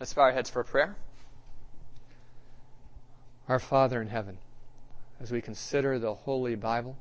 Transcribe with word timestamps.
Let's 0.00 0.12
bow 0.14 0.22
our 0.22 0.32
heads 0.32 0.48
for 0.48 0.62
prayer. 0.62 0.96
Our 3.48 3.58
Father 3.58 4.00
in 4.00 4.08
heaven, 4.08 4.38
as 5.20 5.32
we 5.32 5.40
consider 5.40 5.98
the 5.98 6.14
Holy 6.14 6.54
Bible, 6.54 6.96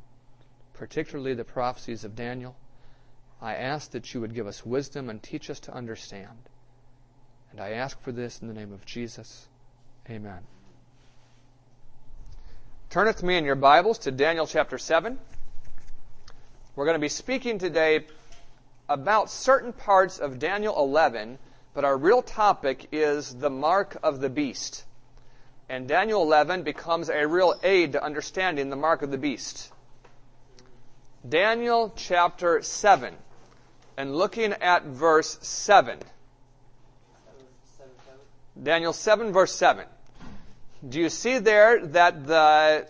particularly 0.74 1.36
the 1.36 1.44
prophecies 1.44 2.04
of 2.04 2.16
Daniel, 2.16 2.56
I 3.40 3.54
ask 3.54 3.92
that 3.92 4.14
you 4.14 4.22
would 4.22 4.34
give 4.34 4.48
us 4.48 4.66
wisdom 4.66 5.10
and 5.10 5.22
teach 5.22 5.52
us 5.52 5.60
to 5.62 5.74
understand. 5.74 6.38
And 7.52 7.62
I 7.62 7.72
ask 7.72 8.02
for 8.02 8.12
this 8.12 8.42
in 8.42 8.48
the 8.48 8.54
name 8.54 8.74
of 8.74 8.84
Jesus. 8.86 9.48
Amen. 10.10 10.40
Turn 12.90 13.06
with 13.06 13.22
me 13.22 13.38
in 13.38 13.46
your 13.46 13.56
Bibles 13.56 14.00
to 14.00 14.12
Daniel 14.12 14.48
chapter 14.48 14.80
7. 14.80 15.20
We're 16.76 16.86
going 16.86 16.96
to 16.96 17.00
be 17.00 17.10
speaking 17.10 17.60
today 17.60 18.06
about 18.90 19.30
certain 19.30 19.74
parts 19.74 20.18
of 20.18 20.40
Daniel 20.40 20.76
11, 20.78 21.38
but 21.78 21.86
our 21.86 21.96
real 21.96 22.24
topic 22.24 22.88
is 22.92 23.36
the 23.36 23.52
mark 23.52 23.98
of 24.02 24.20
the 24.20 24.32
beast. 24.32 24.84
And 25.70 25.88
Daniel 25.88 26.24
11 26.24 26.64
becomes 26.64 27.08
a 27.08 27.28
real 27.28 27.54
aid 27.62 27.92
to 27.92 28.04
understanding 28.04 28.72
the 28.72 28.76
mark 28.76 29.04
of 29.04 29.12
the 29.12 29.18
beast. 29.20 29.72
Daniel 31.30 31.94
chapter 31.96 32.64
7, 32.64 33.14
and 33.96 34.16
looking 34.16 34.54
at 34.54 34.86
verse 34.86 35.38
7. 35.44 36.00
Daniel 38.64 38.92
7, 38.92 39.32
verse 39.32 39.54
7. 39.54 39.86
Do 40.90 41.00
you 41.00 41.10
see 41.10 41.38
there 41.38 41.86
that 41.86 42.26
the 42.26 42.88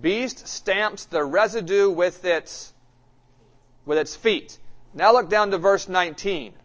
beast 0.00 0.48
stamps 0.48 1.04
the 1.04 1.22
residue 1.22 1.88
with 1.88 2.24
its, 2.24 2.72
with 3.86 3.96
its 3.96 4.16
feet? 4.16 4.58
Now 4.92 5.12
look 5.12 5.30
down 5.30 5.52
to 5.52 5.58
verse 5.58 5.88
19. 5.88 6.57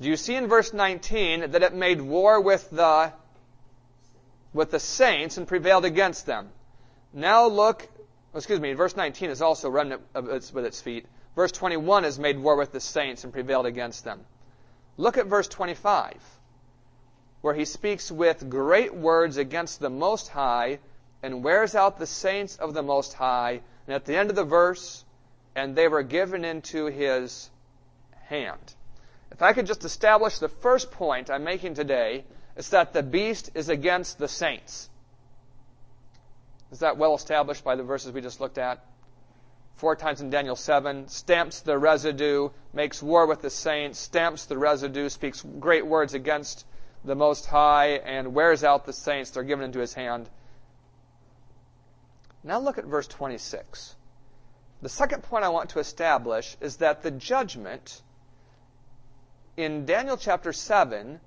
Do 0.00 0.08
you 0.08 0.16
see 0.16 0.36
in 0.36 0.46
verse 0.46 0.72
19 0.72 1.50
that 1.50 1.62
it 1.62 1.74
made 1.74 2.00
war 2.00 2.40
with 2.40 2.70
the, 2.70 3.12
with 4.52 4.70
the 4.70 4.78
saints 4.78 5.36
and 5.38 5.46
prevailed 5.46 5.84
against 5.84 6.24
them? 6.24 6.50
Now 7.12 7.48
look, 7.48 7.88
excuse 8.32 8.60
me, 8.60 8.74
verse 8.74 8.94
19 8.94 9.30
is 9.30 9.42
also 9.42 9.68
remnant 9.68 10.02
its, 10.14 10.52
with 10.52 10.64
its 10.64 10.80
feet. 10.80 11.06
Verse 11.34 11.50
21 11.50 12.04
has 12.04 12.18
made 12.18 12.38
war 12.38 12.56
with 12.56 12.70
the 12.70 12.80
saints 12.80 13.24
and 13.24 13.32
prevailed 13.32 13.66
against 13.66 14.04
them. 14.04 14.20
Look 14.96 15.18
at 15.18 15.26
verse 15.26 15.48
25, 15.48 16.14
where 17.40 17.54
he 17.54 17.64
speaks 17.64 18.10
with 18.10 18.48
great 18.48 18.94
words 18.94 19.36
against 19.36 19.80
the 19.80 19.90
Most 19.90 20.28
High 20.28 20.78
and 21.24 21.42
wears 21.42 21.74
out 21.74 21.98
the 21.98 22.06
saints 22.06 22.56
of 22.56 22.72
the 22.72 22.82
Most 22.82 23.14
High. 23.14 23.60
And 23.86 23.94
at 23.94 24.04
the 24.04 24.16
end 24.16 24.30
of 24.30 24.36
the 24.36 24.44
verse, 24.44 25.04
and 25.56 25.74
they 25.74 25.88
were 25.88 26.02
given 26.04 26.44
into 26.44 26.86
his 26.86 27.50
hand. 28.26 28.74
If 29.30 29.42
I 29.42 29.52
could 29.52 29.66
just 29.66 29.84
establish 29.84 30.38
the 30.38 30.48
first 30.48 30.90
point 30.90 31.30
I'm 31.30 31.44
making 31.44 31.74
today, 31.74 32.24
it's 32.56 32.70
that 32.70 32.92
the 32.92 33.02
beast 33.02 33.50
is 33.54 33.68
against 33.68 34.18
the 34.18 34.28
saints. 34.28 34.88
Is 36.70 36.80
that 36.80 36.96
well 36.96 37.14
established 37.14 37.64
by 37.64 37.76
the 37.76 37.82
verses 37.82 38.12
we 38.12 38.20
just 38.20 38.40
looked 38.40 38.58
at? 38.58 38.84
Four 39.76 39.94
times 39.94 40.20
in 40.20 40.28
Daniel 40.28 40.56
7, 40.56 41.06
stamps 41.06 41.60
the 41.60 41.78
residue, 41.78 42.50
makes 42.72 43.00
war 43.00 43.26
with 43.26 43.42
the 43.42 43.50
saints, 43.50 43.98
stamps 43.98 44.44
the 44.46 44.58
residue, 44.58 45.08
speaks 45.08 45.44
great 45.60 45.86
words 45.86 46.14
against 46.14 46.66
the 47.04 47.14
Most 47.14 47.46
High, 47.46 47.90
and 48.04 48.34
wears 48.34 48.64
out 48.64 48.86
the 48.86 48.92
saints. 48.92 49.30
They're 49.30 49.44
given 49.44 49.64
into 49.64 49.78
his 49.78 49.94
hand. 49.94 50.28
Now 52.42 52.58
look 52.58 52.76
at 52.76 52.86
verse 52.86 53.06
26. 53.06 53.94
The 54.82 54.88
second 54.88 55.22
point 55.22 55.44
I 55.44 55.48
want 55.48 55.70
to 55.70 55.78
establish 55.78 56.56
is 56.60 56.78
that 56.78 57.02
the 57.02 57.12
judgment 57.12 58.02
in 59.58 59.84
Daniel 59.84 60.16
chapter 60.16 60.52
7 60.52 61.18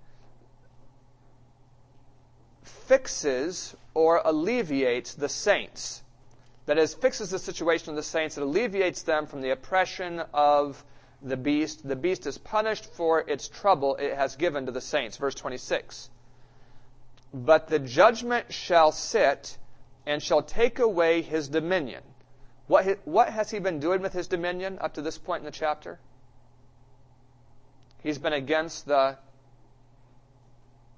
fixes 2.63 3.75
or 3.93 4.21
alleviates 4.23 5.15
the 5.15 5.27
saints. 5.27 6.01
That 6.65 6.77
is, 6.77 6.93
fixes 6.93 7.29
the 7.29 7.39
situation 7.39 7.89
of 7.89 7.97
the 7.97 8.03
saints. 8.03 8.37
It 8.37 8.43
alleviates 8.43 9.01
them 9.01 9.27
from 9.27 9.41
the 9.41 9.49
oppression 9.49 10.21
of 10.33 10.81
the 11.21 11.35
beast. 11.35 11.85
The 11.85 11.97
beast 11.97 12.25
is 12.25 12.37
punished 12.37 12.85
for 12.93 13.19
its 13.19 13.49
trouble 13.49 13.97
it 13.97 14.15
has 14.15 14.37
given 14.37 14.65
to 14.67 14.71
the 14.71 14.79
saints. 14.79 15.17
Verse 15.17 15.35
26. 15.35 16.09
But 17.33 17.67
the 17.67 17.79
judgment 17.79 18.53
shall 18.53 18.93
sit 18.93 19.57
and 20.05 20.23
shall 20.23 20.41
take 20.41 20.79
away 20.79 21.21
his 21.21 21.49
dominion. 21.49 22.03
What, 22.67 22.99
what 23.03 23.27
has 23.27 23.51
he 23.51 23.59
been 23.59 23.81
doing 23.81 24.01
with 24.01 24.13
his 24.13 24.27
dominion 24.27 24.77
up 24.79 24.93
to 24.93 25.01
this 25.01 25.17
point 25.17 25.41
in 25.41 25.45
the 25.45 25.51
chapter? 25.51 25.99
He's 28.01 28.17
been 28.17 28.33
against 28.33 28.85
the 28.85 29.17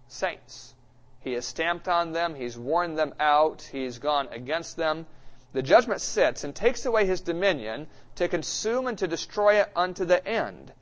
saints. 0.08 0.74
He 1.22 1.34
has 1.34 1.46
stamped 1.46 1.88
on 1.88 2.12
them. 2.12 2.36
He's 2.36 2.58
worn 2.58 2.96
them 2.96 3.14
out. 3.20 3.62
He's 3.72 4.00
gone 4.00 4.28
against 4.32 4.78
them. 4.78 5.06
The 5.54 5.62
judgment 5.62 6.02
sits 6.02 6.44
and 6.44 6.56
takes 6.56 6.86
away 6.86 7.06
his 7.06 7.22
dominion 7.22 7.88
to 8.16 8.28
consume 8.28 8.88
and 8.88 8.98
to 8.98 9.08
destroy 9.08 9.62
it 9.62 9.72
unto 9.76 10.06
the 10.06 10.26
end. 10.28 10.74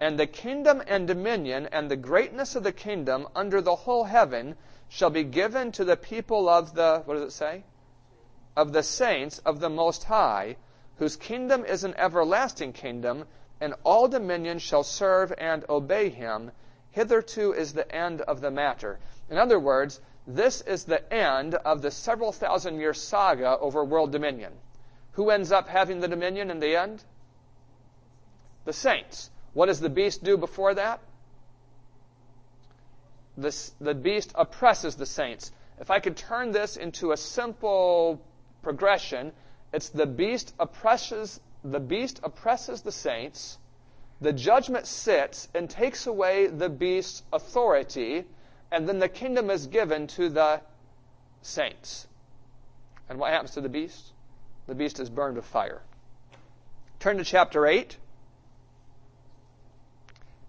And 0.00 0.18
the 0.18 0.26
kingdom 0.26 0.82
and 0.86 1.06
dominion 1.06 1.68
and 1.72 1.90
the 1.90 1.96
greatness 1.96 2.56
of 2.56 2.62
the 2.62 2.72
kingdom 2.72 3.28
under 3.34 3.60
the 3.60 3.76
whole 3.76 4.04
heaven 4.04 4.56
shall 4.88 5.10
be 5.10 5.24
given 5.24 5.72
to 5.72 5.84
the 5.84 5.96
people 5.96 6.48
of 6.48 6.74
the, 6.74 7.02
what 7.04 7.14
does 7.14 7.24
it 7.24 7.32
say? 7.32 7.64
of 8.56 8.72
the 8.72 8.82
saints 8.82 9.38
of 9.40 9.60
the 9.60 9.68
Most 9.68 10.04
High, 10.04 10.56
whose 10.96 11.16
kingdom 11.16 11.64
is 11.64 11.84
an 11.84 11.94
everlasting 11.98 12.72
kingdom, 12.72 13.26
and 13.60 13.74
all 13.84 14.08
dominion 14.08 14.58
shall 14.58 14.82
serve 14.82 15.32
and 15.38 15.64
obey 15.68 16.08
him. 16.08 16.50
Hitherto 16.90 17.52
is 17.52 17.72
the 17.72 17.90
end 17.94 18.20
of 18.22 18.40
the 18.40 18.50
matter. 18.50 18.98
In 19.30 19.38
other 19.38 19.58
words, 19.58 20.00
this 20.26 20.60
is 20.62 20.84
the 20.84 21.12
end 21.12 21.54
of 21.54 21.82
the 21.82 21.90
several 21.90 22.32
thousand 22.32 22.80
year 22.80 22.94
saga 22.94 23.58
over 23.58 23.84
world 23.84 24.12
dominion. 24.12 24.52
Who 25.12 25.30
ends 25.30 25.52
up 25.52 25.68
having 25.68 26.00
the 26.00 26.08
dominion 26.08 26.50
in 26.50 26.60
the 26.60 26.76
end? 26.76 27.02
The 28.64 28.72
saints. 28.72 29.30
What 29.54 29.66
does 29.66 29.80
the 29.80 29.88
beast 29.88 30.22
do 30.24 30.36
before 30.36 30.74
that? 30.74 31.00
The, 33.38 33.54
the 33.80 33.94
beast 33.94 34.32
oppresses 34.34 34.96
the 34.96 35.06
saints. 35.06 35.52
If 35.78 35.90
I 35.90 36.00
could 36.00 36.16
turn 36.16 36.52
this 36.52 36.76
into 36.76 37.12
a 37.12 37.16
simple 37.16 38.20
progression. 38.66 39.30
It's 39.72 39.90
the 39.90 40.06
beast 40.06 40.52
oppresses 40.58 41.38
the 41.72 41.80
beast 41.80 42.20
oppresses 42.22 42.82
the 42.82 42.92
saints. 42.92 43.58
The 44.20 44.32
judgment 44.32 44.86
sits 44.86 45.48
and 45.54 45.68
takes 45.68 46.06
away 46.06 46.46
the 46.46 46.68
beast's 46.68 47.22
authority, 47.32 48.24
and 48.70 48.88
then 48.88 48.98
the 48.98 49.08
kingdom 49.08 49.50
is 49.50 49.66
given 49.66 50.06
to 50.08 50.28
the 50.28 50.60
saints. 51.42 52.06
And 53.08 53.18
what 53.18 53.32
happens 53.32 53.52
to 53.52 53.60
the 53.60 53.68
beast? 53.68 54.12
The 54.66 54.74
beast 54.74 54.98
is 55.00 55.10
burned 55.10 55.36
with 55.36 55.44
fire. 55.44 55.82
Turn 56.98 57.18
to 57.18 57.24
chapter 57.24 57.66
8. 57.66 57.96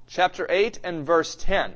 Chapter 0.07 0.47
8 0.49 0.79
and 0.83 1.05
verse 1.05 1.35
10. 1.35 1.75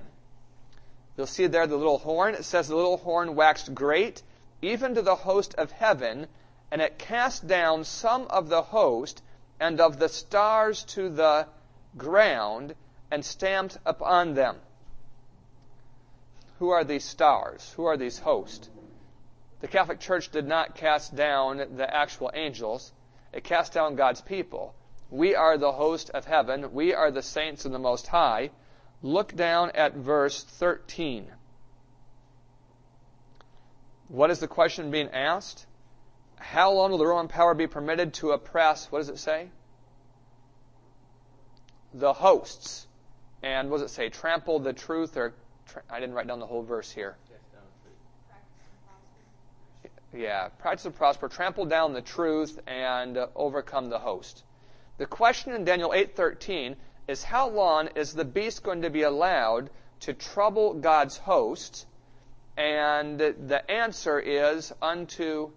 You'll 1.18 1.28
see 1.28 1.48
there 1.48 1.68
the 1.68 1.76
little 1.76 1.98
horn. 1.98 2.36
It 2.36 2.46
says 2.46 2.68
the 2.68 2.76
little 2.76 2.98
horn 2.98 3.36
waxed 3.36 3.76
great 3.76 4.24
even 4.62 4.96
to 4.96 5.02
the 5.02 5.16
host 5.16 5.56
of 5.56 5.72
heaven, 5.72 6.28
and 6.70 6.82
it 6.82 7.00
cast 7.00 7.48
down 7.48 7.84
some 7.84 8.28
of 8.30 8.48
the 8.50 8.62
host 8.62 9.22
and 9.62 9.80
of 9.80 10.00
the 10.00 10.10
stars 10.10 10.84
to 10.84 11.08
the 11.08 11.48
ground 11.96 12.74
and 13.12 13.24
stamped 13.24 13.78
upon 13.86 14.34
them. 14.34 14.58
Who 16.58 16.72
are 16.72 16.84
these 16.84 17.06
stars? 17.06 17.72
Who 17.78 17.86
are 17.86 17.96
these 17.96 18.18
hosts? 18.18 18.70
The 19.60 19.68
Catholic 19.68 20.00
Church 20.00 20.30
did 20.32 20.48
not 20.48 20.74
cast 20.74 21.16
down 21.16 21.58
the 21.78 21.96
actual 21.96 22.32
angels, 22.34 22.92
it 23.32 23.44
cast 23.44 23.74
down 23.74 23.96
God's 23.96 24.22
people. 24.22 24.74
We 25.12 25.36
are 25.36 25.60
the 25.60 25.72
host 25.72 26.10
of 26.10 26.26
heaven, 26.26 26.74
we 26.74 26.96
are 26.96 27.12
the 27.12 27.22
saints 27.22 27.64
of 27.64 27.72
the 27.72 27.80
Most 27.80 28.08
High. 28.08 28.50
Look 29.04 29.36
down 29.36 29.72
at 29.76 29.94
verse 29.94 30.44
13. 30.44 31.32
What 34.08 34.32
is 34.32 34.40
the 34.40 34.48
question 34.48 34.90
being 34.90 35.10
asked? 35.10 35.68
How 36.42 36.72
long 36.72 36.92
will 36.92 36.98
the 36.98 37.06
Roman 37.06 37.28
power 37.28 37.54
be 37.54 37.68
permitted 37.68 38.16
to 38.16 38.32
oppress, 38.32 38.92
what 38.92 39.00
does 39.00 39.10
it 39.10 39.20
say? 39.20 39.50
The 41.94 42.14
hosts. 42.14 42.88
And 43.44 43.70
what 43.70 43.78
does 43.78 43.92
it 43.92 43.94
say? 43.94 44.10
Trample 44.10 44.60
the 44.60 44.74
truth, 44.74 45.16
or 45.18 45.34
tra- 45.68 45.84
I 45.90 46.00
didn't 46.00 46.16
write 46.16 46.28
down 46.28 46.40
the 46.40 46.48
whole 46.48 46.64
verse 46.64 46.92
here. 46.92 47.16
Yeah, 50.14 50.50
practice 50.60 50.86
of 50.86 50.96
prosper, 50.96 51.30
trample 51.30 51.66
down 51.66 51.94
the 51.94 52.02
truth, 52.02 52.60
and 52.68 53.18
uh, 53.18 53.28
overcome 53.36 53.90
the 53.90 54.00
host. 54.00 54.44
The 54.98 55.06
question 55.06 55.54
in 55.54 55.64
Daniel 55.64 55.92
8:13 55.92 56.76
is 57.08 57.24
how 57.24 57.50
long 57.50 57.88
is 57.96 58.14
the 58.14 58.26
beast 58.26 58.62
going 58.62 58.82
to 58.82 58.90
be 58.90 59.04
allowed 59.04 59.70
to 60.02 60.14
trouble 60.14 60.74
God's 60.74 61.18
host 61.18 61.86
and 62.58 63.20
the 63.20 63.64
answer 63.72 64.20
is 64.20 64.74
unto 64.82 65.52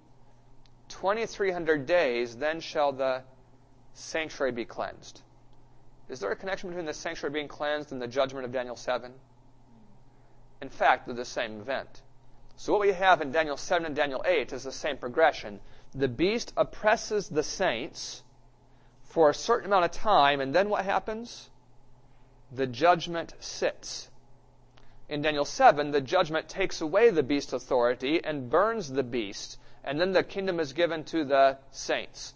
2300 0.95 1.87
days, 1.87 2.37
then 2.37 2.61
shall 2.61 2.93
the 2.93 3.23
sanctuary 3.95 4.53
be 4.53 4.65
cleansed. 4.65 5.23
Is 6.09 6.21
there 6.21 6.31
a 6.31 6.37
connection 6.37 6.69
between 6.69 6.87
the 6.87 6.95
sanctuary 6.95 7.33
being 7.33 7.49
cleansed 7.49 7.91
and 7.91 8.01
the 8.01 8.07
judgment 8.07 8.45
of 8.45 8.53
Daniel 8.53 8.77
7? 8.77 9.13
In 10.63 10.69
fact, 10.69 11.07
they're 11.07 11.15
the 11.15 11.25
same 11.25 11.61
event. 11.61 12.03
So 12.57 12.73
what 12.73 12.81
we 12.81 12.93
have 12.93 13.21
in 13.21 13.33
Daniel 13.33 13.57
7 13.57 13.85
and 13.85 13.97
Daniel 13.97 14.23
8 14.25 14.53
is 14.53 14.63
the 14.63 14.73
same 14.73 14.97
progression. 14.97 15.61
The 15.95 16.07
beast 16.07 16.53
oppresses 16.57 17.29
the 17.29 17.43
saints 17.43 18.23
for 19.03 19.31
a 19.31 19.35
certain 19.35 19.67
amount 19.67 19.87
of 19.87 19.91
time, 19.91 20.41
and 20.41 20.55
then 20.55 20.69
what 20.69 20.85
happens? 20.85 21.51
The 22.53 22.69
judgment 22.69 23.35
sits. 23.41 24.11
In 25.09 25.23
Daniel 25.23 25.45
7, 25.45 25.91
the 25.91 26.01
judgment 26.01 26.49
takes 26.49 26.81
away 26.81 27.11
the 27.11 27.25
beast's 27.25 27.53
authority 27.53 28.25
and 28.25 28.49
burns 28.49 28.93
the 28.93 29.03
beast, 29.03 29.59
and 29.85 30.01
then 30.01 30.13
the 30.13 30.23
kingdom 30.23 30.59
is 30.61 30.73
given 30.73 31.05
to 31.05 31.25
the 31.25 31.59
saints. 31.71 32.35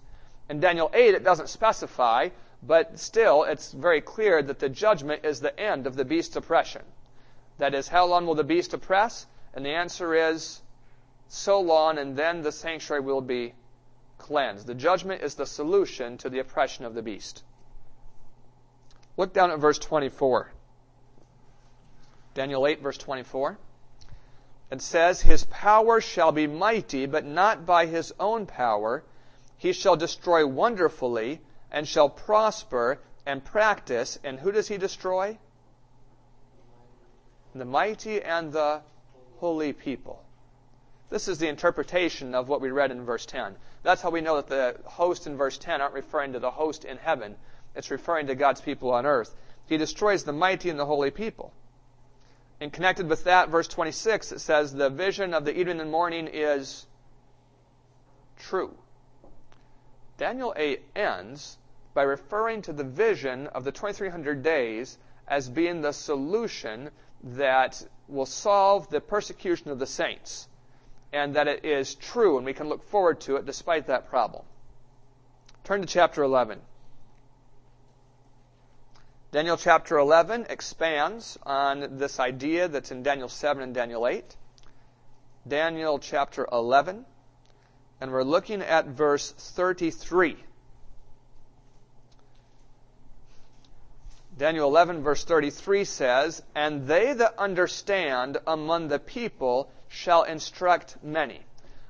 In 0.48 0.60
Daniel 0.60 0.90
8, 0.92 1.14
it 1.14 1.24
doesn't 1.24 1.48
specify, 1.48 2.28
but 2.62 2.98
still, 2.98 3.44
it's 3.44 3.72
very 3.72 4.00
clear 4.00 4.42
that 4.42 4.58
the 4.58 4.68
judgment 4.68 5.24
is 5.24 5.40
the 5.40 5.58
end 5.58 5.86
of 5.86 5.96
the 5.96 6.04
beast's 6.04 6.36
oppression. 6.36 6.82
That 7.58 7.74
is, 7.74 7.88
how 7.88 8.06
long 8.06 8.26
will 8.26 8.34
the 8.34 8.44
beast 8.44 8.74
oppress? 8.74 9.26
And 9.54 9.64
the 9.64 9.70
answer 9.70 10.14
is, 10.14 10.60
so 11.28 11.60
long, 11.60 11.98
and 11.98 12.16
then 12.16 12.42
the 12.42 12.52
sanctuary 12.52 13.02
will 13.02 13.20
be 13.20 13.54
cleansed. 14.16 14.66
The 14.66 14.74
judgment 14.74 15.22
is 15.22 15.34
the 15.34 15.46
solution 15.46 16.18
to 16.18 16.30
the 16.30 16.38
oppression 16.38 16.84
of 16.84 16.94
the 16.94 17.02
beast. 17.02 17.42
Look 19.16 19.32
down 19.32 19.50
at 19.50 19.58
verse 19.58 19.78
24. 19.78 20.52
Daniel 22.34 22.66
8, 22.66 22.82
verse 22.82 22.98
24. 22.98 23.58
It 24.70 24.82
says, 24.82 25.22
His 25.22 25.44
power 25.44 26.00
shall 26.00 26.32
be 26.32 26.46
mighty, 26.46 27.06
but 27.06 27.24
not 27.24 27.64
by 27.64 27.86
his 27.86 28.12
own 28.20 28.46
power. 28.46 29.02
He 29.56 29.72
shall 29.72 29.96
destroy 29.96 30.46
wonderfully, 30.46 31.40
and 31.70 31.88
shall 31.88 32.10
prosper 32.10 33.00
and 33.24 33.44
practice. 33.44 34.18
And 34.22 34.38
who 34.38 34.52
does 34.52 34.68
he 34.68 34.76
destroy? 34.76 35.38
The 37.54 37.64
mighty 37.64 38.22
and 38.22 38.52
the 38.52 38.82
holy 39.38 39.72
people. 39.72 40.22
This 41.10 41.28
is 41.28 41.38
the 41.38 41.48
interpretation 41.48 42.34
of 42.34 42.48
what 42.48 42.60
we 42.60 42.70
read 42.70 42.90
in 42.90 43.06
verse 43.06 43.24
10. 43.24 43.56
That's 43.82 44.02
how 44.02 44.10
we 44.10 44.20
know 44.20 44.36
that 44.36 44.48
the 44.48 44.76
host 44.84 45.26
in 45.26 45.36
verse 45.38 45.56
10 45.56 45.80
aren't 45.80 45.94
referring 45.94 46.34
to 46.34 46.38
the 46.38 46.50
host 46.50 46.84
in 46.84 46.98
heaven. 46.98 47.36
It's 47.74 47.90
referring 47.90 48.26
to 48.26 48.34
God's 48.34 48.60
people 48.60 48.92
on 48.92 49.06
earth. 49.06 49.34
He 49.66 49.78
destroys 49.78 50.24
the 50.24 50.32
mighty 50.32 50.68
and 50.68 50.78
the 50.78 50.84
holy 50.84 51.10
people. 51.10 51.54
And 52.60 52.72
connected 52.72 53.08
with 53.08 53.24
that, 53.24 53.50
verse 53.50 53.68
26, 53.68 54.32
it 54.32 54.40
says, 54.40 54.72
The 54.72 54.90
vision 54.90 55.32
of 55.32 55.44
the 55.44 55.56
evening 55.56 55.80
and 55.80 55.90
morning 55.90 56.26
is 56.26 56.86
true. 58.36 58.74
Daniel 60.16 60.52
8 60.56 60.82
ends 60.96 61.58
by 61.94 62.02
referring 62.02 62.62
to 62.62 62.72
the 62.72 62.84
vision 62.84 63.46
of 63.48 63.64
the 63.64 63.72
2300 63.72 64.42
days 64.42 64.98
as 65.28 65.48
being 65.48 65.80
the 65.80 65.92
solution 65.92 66.90
that 67.22 67.84
will 68.08 68.26
solve 68.26 68.88
the 68.90 69.00
persecution 69.00 69.70
of 69.70 69.78
the 69.78 69.86
saints, 69.86 70.48
and 71.12 71.36
that 71.36 71.46
it 71.46 71.64
is 71.64 71.94
true, 71.94 72.36
and 72.36 72.46
we 72.46 72.54
can 72.54 72.68
look 72.68 72.82
forward 72.82 73.20
to 73.20 73.36
it 73.36 73.46
despite 73.46 73.86
that 73.86 74.08
problem. 74.08 74.44
Turn 75.64 75.80
to 75.80 75.86
chapter 75.86 76.22
11. 76.22 76.60
Daniel 79.30 79.58
chapter 79.58 79.98
11 79.98 80.46
expands 80.48 81.36
on 81.42 81.98
this 81.98 82.18
idea 82.18 82.66
that's 82.66 82.90
in 82.90 83.02
Daniel 83.02 83.28
7 83.28 83.62
and 83.62 83.74
Daniel 83.74 84.06
8. 84.06 84.24
Daniel 85.46 85.98
chapter 85.98 86.48
11 86.50 87.04
and 88.00 88.12
we're 88.12 88.22
looking 88.22 88.62
at 88.62 88.86
verse 88.86 89.30
33. 89.32 90.36
Daniel 94.38 94.68
11, 94.68 95.02
verse 95.02 95.24
33 95.24 95.84
says, 95.84 96.42
And 96.54 96.86
they 96.86 97.12
that 97.12 97.34
understand 97.38 98.38
among 98.46 98.88
the 98.88 99.00
people 99.00 99.70
shall 99.88 100.22
instruct 100.22 100.96
many. 101.02 101.40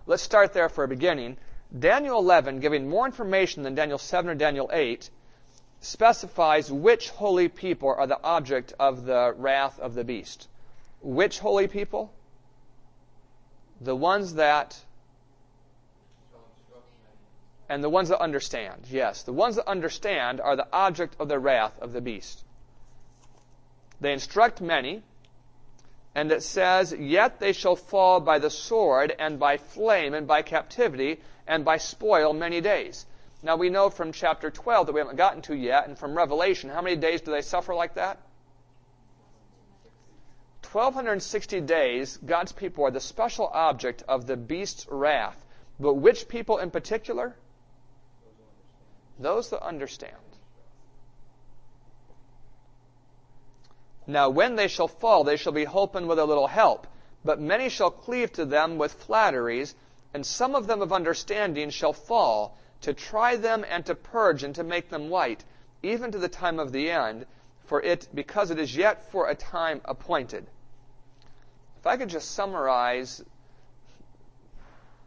Let's 0.06 0.22
start 0.22 0.54
there 0.54 0.70
for 0.70 0.84
a 0.84 0.88
beginning. 0.88 1.36
Daniel 1.78 2.18
11, 2.18 2.60
giving 2.60 2.88
more 2.88 3.04
information 3.04 3.62
than 3.62 3.74
Daniel 3.74 3.98
7 3.98 4.30
or 4.30 4.34
Daniel 4.34 4.70
8, 4.72 5.10
specifies 5.80 6.70
which 6.70 7.10
holy 7.10 7.48
people 7.48 7.88
are 7.88 8.06
the 8.06 8.22
object 8.22 8.72
of 8.78 9.04
the 9.04 9.34
wrath 9.36 9.78
of 9.78 9.94
the 9.94 10.04
beast. 10.04 10.48
Which 11.00 11.38
holy 11.38 11.68
people? 11.68 12.12
The 13.80 13.94
ones 13.94 14.34
that 14.34 14.78
and 17.68 17.84
the 17.84 17.90
ones 17.90 18.08
that 18.08 18.20
understand. 18.20 18.86
Yes, 18.90 19.22
the 19.22 19.32
ones 19.32 19.56
that 19.56 19.68
understand 19.68 20.40
are 20.40 20.56
the 20.56 20.66
object 20.72 21.14
of 21.20 21.28
the 21.28 21.38
wrath 21.38 21.78
of 21.80 21.92
the 21.92 22.00
beast. 22.00 22.44
They 24.00 24.12
instruct 24.12 24.60
many, 24.60 25.02
and 26.14 26.32
it 26.32 26.42
says, 26.42 26.94
Yet 26.98 27.40
they 27.40 27.52
shall 27.52 27.76
fall 27.76 28.20
by 28.20 28.38
the 28.38 28.50
sword, 28.50 29.14
and 29.18 29.38
by 29.38 29.58
flame, 29.58 30.14
and 30.14 30.26
by 30.26 30.42
captivity, 30.42 31.20
and 31.46 31.64
by 31.64 31.76
spoil 31.76 32.32
many 32.32 32.60
days. 32.60 33.06
Now 33.42 33.56
we 33.56 33.70
know 33.70 33.88
from 33.88 34.12
chapter 34.12 34.50
12 34.50 34.86
that 34.86 34.92
we 34.92 35.00
haven't 35.00 35.16
gotten 35.16 35.42
to 35.42 35.54
yet, 35.54 35.86
and 35.86 35.96
from 35.96 36.16
Revelation, 36.16 36.70
how 36.70 36.82
many 36.82 36.96
days 36.96 37.20
do 37.20 37.30
they 37.30 37.42
suffer 37.42 37.74
like 37.74 37.94
that? 37.94 38.20
1260 40.70 41.60
days, 41.62 42.18
God's 42.18 42.52
people 42.52 42.84
are 42.84 42.90
the 42.90 43.00
special 43.00 43.46
object 43.46 44.02
of 44.08 44.26
the 44.26 44.36
beast's 44.36 44.86
wrath. 44.90 45.46
But 45.80 45.94
which 45.94 46.28
people 46.28 46.58
in 46.58 46.70
particular? 46.70 47.36
Those 49.18 49.50
that 49.50 49.62
understand. 49.62 50.16
Now, 54.06 54.30
when 54.30 54.56
they 54.56 54.68
shall 54.68 54.88
fall, 54.88 55.22
they 55.22 55.36
shall 55.36 55.52
be 55.52 55.64
holpen 55.64 56.06
with 56.06 56.18
a 56.18 56.24
little 56.24 56.46
help. 56.48 56.86
But 57.24 57.40
many 57.40 57.68
shall 57.68 57.90
cleave 57.90 58.32
to 58.32 58.44
them 58.44 58.78
with 58.78 58.92
flatteries, 58.92 59.74
and 60.12 60.24
some 60.24 60.54
of 60.54 60.66
them 60.66 60.82
of 60.82 60.92
understanding 60.92 61.70
shall 61.70 61.92
fall, 61.92 62.56
to 62.82 62.94
try 62.94 63.36
them 63.36 63.64
and 63.68 63.84
to 63.86 63.94
purge 63.94 64.42
and 64.42 64.54
to 64.54 64.64
make 64.64 64.88
them 64.88 65.08
white, 65.08 65.44
even 65.82 66.12
to 66.12 66.18
the 66.18 66.28
time 66.28 66.58
of 66.58 66.72
the 66.72 66.90
end, 66.90 67.26
for 67.64 67.82
it, 67.82 68.08
because 68.14 68.50
it 68.50 68.58
is 68.58 68.76
yet 68.76 69.10
for 69.10 69.28
a 69.28 69.34
time 69.34 69.80
appointed. 69.84 70.46
If 71.78 71.86
I 71.86 71.96
could 71.96 72.08
just 72.08 72.32
summarize, 72.32 73.22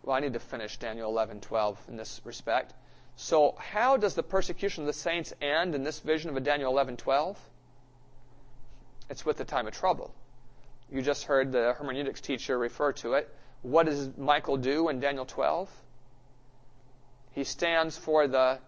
well, 0.04 0.16
I 0.16 0.20
need 0.20 0.34
to 0.34 0.40
finish 0.40 0.78
Daniel 0.78 1.10
11, 1.10 1.42
12 1.42 1.80
in 1.90 1.98
this 1.98 2.22
respect. 2.24 2.74
So, 3.16 3.56
how 3.58 3.98
does 3.98 4.16
the 4.16 4.24
persecution 4.24 4.84
of 4.84 4.88
the 4.88 4.94
saints 4.94 5.34
end 5.42 5.76
in 5.76 5.84
this 5.84 6.00
vision 6.00 6.30
of 6.30 6.38
a 6.38 6.40
Daniel 6.40 6.72
11:12? 6.72 7.38
It's 9.10 9.26
with 9.26 9.38
the 9.38 9.46
time 9.46 9.68
of 9.68 9.74
trouble. 9.74 10.14
You 10.90 11.02
just 11.02 11.26
heard 11.26 11.52
the 11.52 11.74
hermeneutics 11.74 12.22
teacher 12.22 12.58
refer 12.58 12.94
to 12.94 13.14
it. 13.14 13.30
What 13.62 13.86
does 13.86 14.18
Michael 14.18 14.58
do 14.58 14.90
in 14.90 15.00
Daniel 15.00 15.26
12? 15.26 15.70
He 17.32 17.44
stands 17.44 17.98
for 17.98 18.28
the 18.28 18.60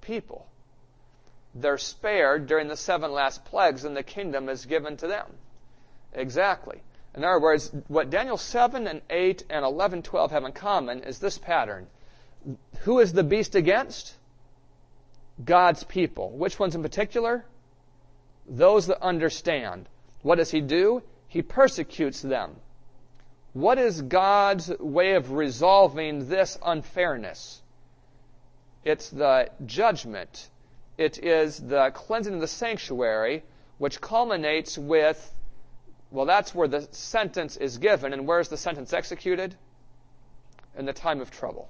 people. 0.00 0.46
They're 1.54 1.78
spared 1.78 2.46
during 2.46 2.68
the 2.68 2.76
seven 2.76 3.12
last 3.12 3.44
plagues, 3.44 3.84
and 3.84 3.96
the 3.96 4.02
kingdom 4.02 4.48
is 4.48 4.66
given 4.66 4.96
to 4.98 5.06
them. 5.06 5.26
Exactly. 6.12 6.82
In 7.14 7.24
other 7.24 7.40
words, 7.40 7.70
what 7.88 8.10
Daniel 8.10 8.36
7 8.36 8.86
and 8.86 9.00
8 9.08 9.44
and 9.48 9.64
11, 9.64 10.02
12 10.02 10.30
have 10.32 10.44
in 10.44 10.52
common 10.52 11.04
is 11.04 11.20
this 11.20 11.38
pattern. 11.38 11.86
Who 12.80 12.98
is 12.98 13.12
the 13.12 13.22
beast 13.22 13.54
against? 13.54 14.14
God's 15.42 15.84
people. 15.84 16.30
Which 16.30 16.58
ones 16.58 16.74
in 16.74 16.82
particular? 16.82 17.44
Those 18.46 18.88
that 18.88 19.02
understand. 19.02 19.88
What 20.22 20.36
does 20.36 20.50
he 20.50 20.60
do? 20.60 21.02
He 21.28 21.42
persecutes 21.42 22.20
them. 22.20 22.56
What 23.54 23.78
is 23.78 24.02
God's 24.02 24.68
way 24.80 25.14
of 25.14 25.30
resolving 25.30 26.28
this 26.28 26.58
unfairness? 26.60 27.62
It's 28.84 29.08
the 29.08 29.48
judgment. 29.64 30.50
It 30.98 31.22
is 31.22 31.60
the 31.60 31.92
cleansing 31.94 32.34
of 32.34 32.40
the 32.40 32.48
sanctuary, 32.48 33.44
which 33.78 34.00
culminates 34.00 34.76
with, 34.76 35.32
well, 36.10 36.26
that's 36.26 36.52
where 36.52 36.66
the 36.66 36.88
sentence 36.90 37.56
is 37.56 37.78
given. 37.78 38.12
And 38.12 38.26
where 38.26 38.40
is 38.40 38.48
the 38.48 38.56
sentence 38.56 38.92
executed? 38.92 39.54
In 40.76 40.84
the 40.84 40.92
time 40.92 41.20
of 41.20 41.30
trouble. 41.30 41.68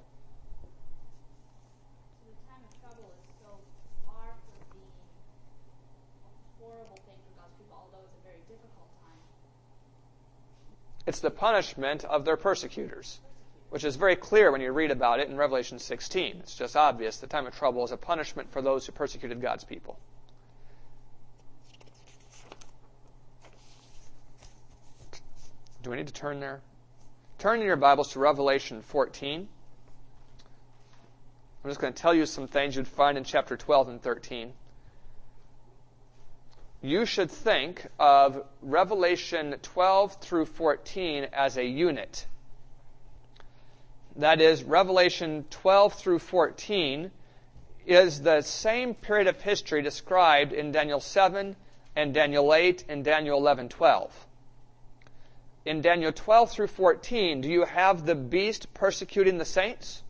It's 11.05 11.19
the 11.19 11.29
punishment 11.29 12.03
of 12.03 12.25
their 12.25 12.37
persecutors, 12.37 13.19
which 13.69 13.83
is 13.83 13.95
very 13.95 14.15
clear 14.15 14.51
when 14.51 14.61
you 14.61 14.71
read 14.71 14.91
about 14.91 15.19
it 15.19 15.29
in 15.29 15.37
Revelation 15.37 15.77
16. 15.77 16.37
It's 16.39 16.55
just 16.55 16.75
obvious. 16.75 17.17
The 17.17 17.27
time 17.27 17.45
of 17.45 17.55
trouble 17.55 17.83
is 17.83 17.91
a 17.91 17.97
punishment 17.97 18.51
for 18.51 18.61
those 18.61 18.85
who 18.85 18.91
persecuted 18.91 19.41
God's 19.41 19.63
people. 19.63 19.99
Do 25.83 25.91
we 25.91 25.97
need 25.97 26.07
to 26.07 26.13
turn 26.13 26.39
there? 26.39 26.61
Turn 27.37 27.59
in 27.59 27.65
your 27.67 27.75
Bibles 27.75 28.11
to 28.13 28.19
Revelation 28.19 28.81
14. 28.81 29.47
I'm 31.63 31.69
just 31.69 31.79
going 31.79 31.93
to 31.93 32.01
tell 32.01 32.13
you 32.13 32.25
some 32.25 32.47
things 32.47 32.75
you'd 32.75 32.87
find 32.87 33.17
in 33.17 33.23
chapter 33.23 33.55
12 33.55 33.89
and 33.89 34.01
13. 34.01 34.53
You 36.85 37.05
should 37.05 37.31
think 37.31 37.87
of 37.99 38.45
Revelation 38.61 39.55
12 39.61 40.21
through 40.21 40.45
14 40.45 41.27
as 41.33 41.57
a 41.57 41.65
unit. 41.65 42.27
That 44.17 44.39
is, 44.39 44.63
Revelation 44.63 45.45
12 45.49 45.93
through 45.95 46.19
14 46.19 47.09
is 47.87 48.21
the 48.21 48.41
same 48.41 48.93
period 48.93 49.27
of 49.27 49.41
history 49.41 49.81
described 49.81 50.53
in 50.53 50.71
Daniel 50.71 50.99
7 50.99 51.55
and 51.95 52.13
Daniel 52.13 52.53
8 52.53 52.85
and 52.87 53.03
Daniel 53.03 53.39
11 53.39 53.69
12. 53.69 54.27
In 55.65 55.81
Daniel 55.81 56.11
12 56.11 56.51
through 56.51 56.67
14, 56.67 57.41
do 57.41 57.49
you 57.49 57.65
have 57.65 58.05
the 58.05 58.15
beast 58.15 58.71
persecuting 58.75 59.39
the 59.39 59.45
saints? 59.45 60.03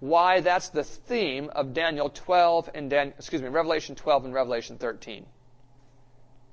Why, 0.00 0.40
that's 0.40 0.68
the 0.68 0.84
theme 0.84 1.50
of 1.54 1.74
Daniel 1.74 2.08
12 2.08 2.70
and 2.74 2.88
Dan, 2.88 3.14
excuse 3.18 3.42
me, 3.42 3.48
Revelation 3.48 3.96
12 3.96 4.26
and 4.26 4.34
Revelation 4.34 4.78
13. 4.78 5.26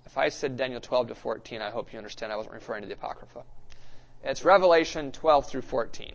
If 0.06 0.18
I 0.18 0.30
said 0.30 0.58
Daniel 0.58 0.82
12 0.82 1.10
to 1.10 1.16
14, 1.16 1.62
I 1.62 1.70
hope 1.70 1.94
you 1.94 1.98
understand 1.98 2.32
I 2.32 2.38
wasn't 2.38 2.56
referring 2.56 2.82
to 2.82 2.88
the 2.88 2.96
Apocrypha. 2.96 3.44
It's 4.24 4.44
Revelation 4.44 5.12
12 5.12 5.48
through 5.48 5.62
14. 5.62 6.14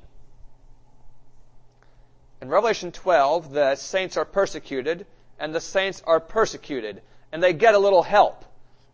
In 2.42 2.49
Revelation 2.49 2.90
12, 2.90 3.52
the 3.52 3.76
saints 3.76 4.16
are 4.16 4.25
persecuted, 4.25 5.06
and 5.38 5.54
the 5.54 5.60
saints 5.60 6.02
are 6.06 6.18
persecuted, 6.18 7.02
and 7.30 7.42
they 7.42 7.52
get 7.52 7.75
a 7.75 7.78
little 7.78 8.02
help. 8.02 8.44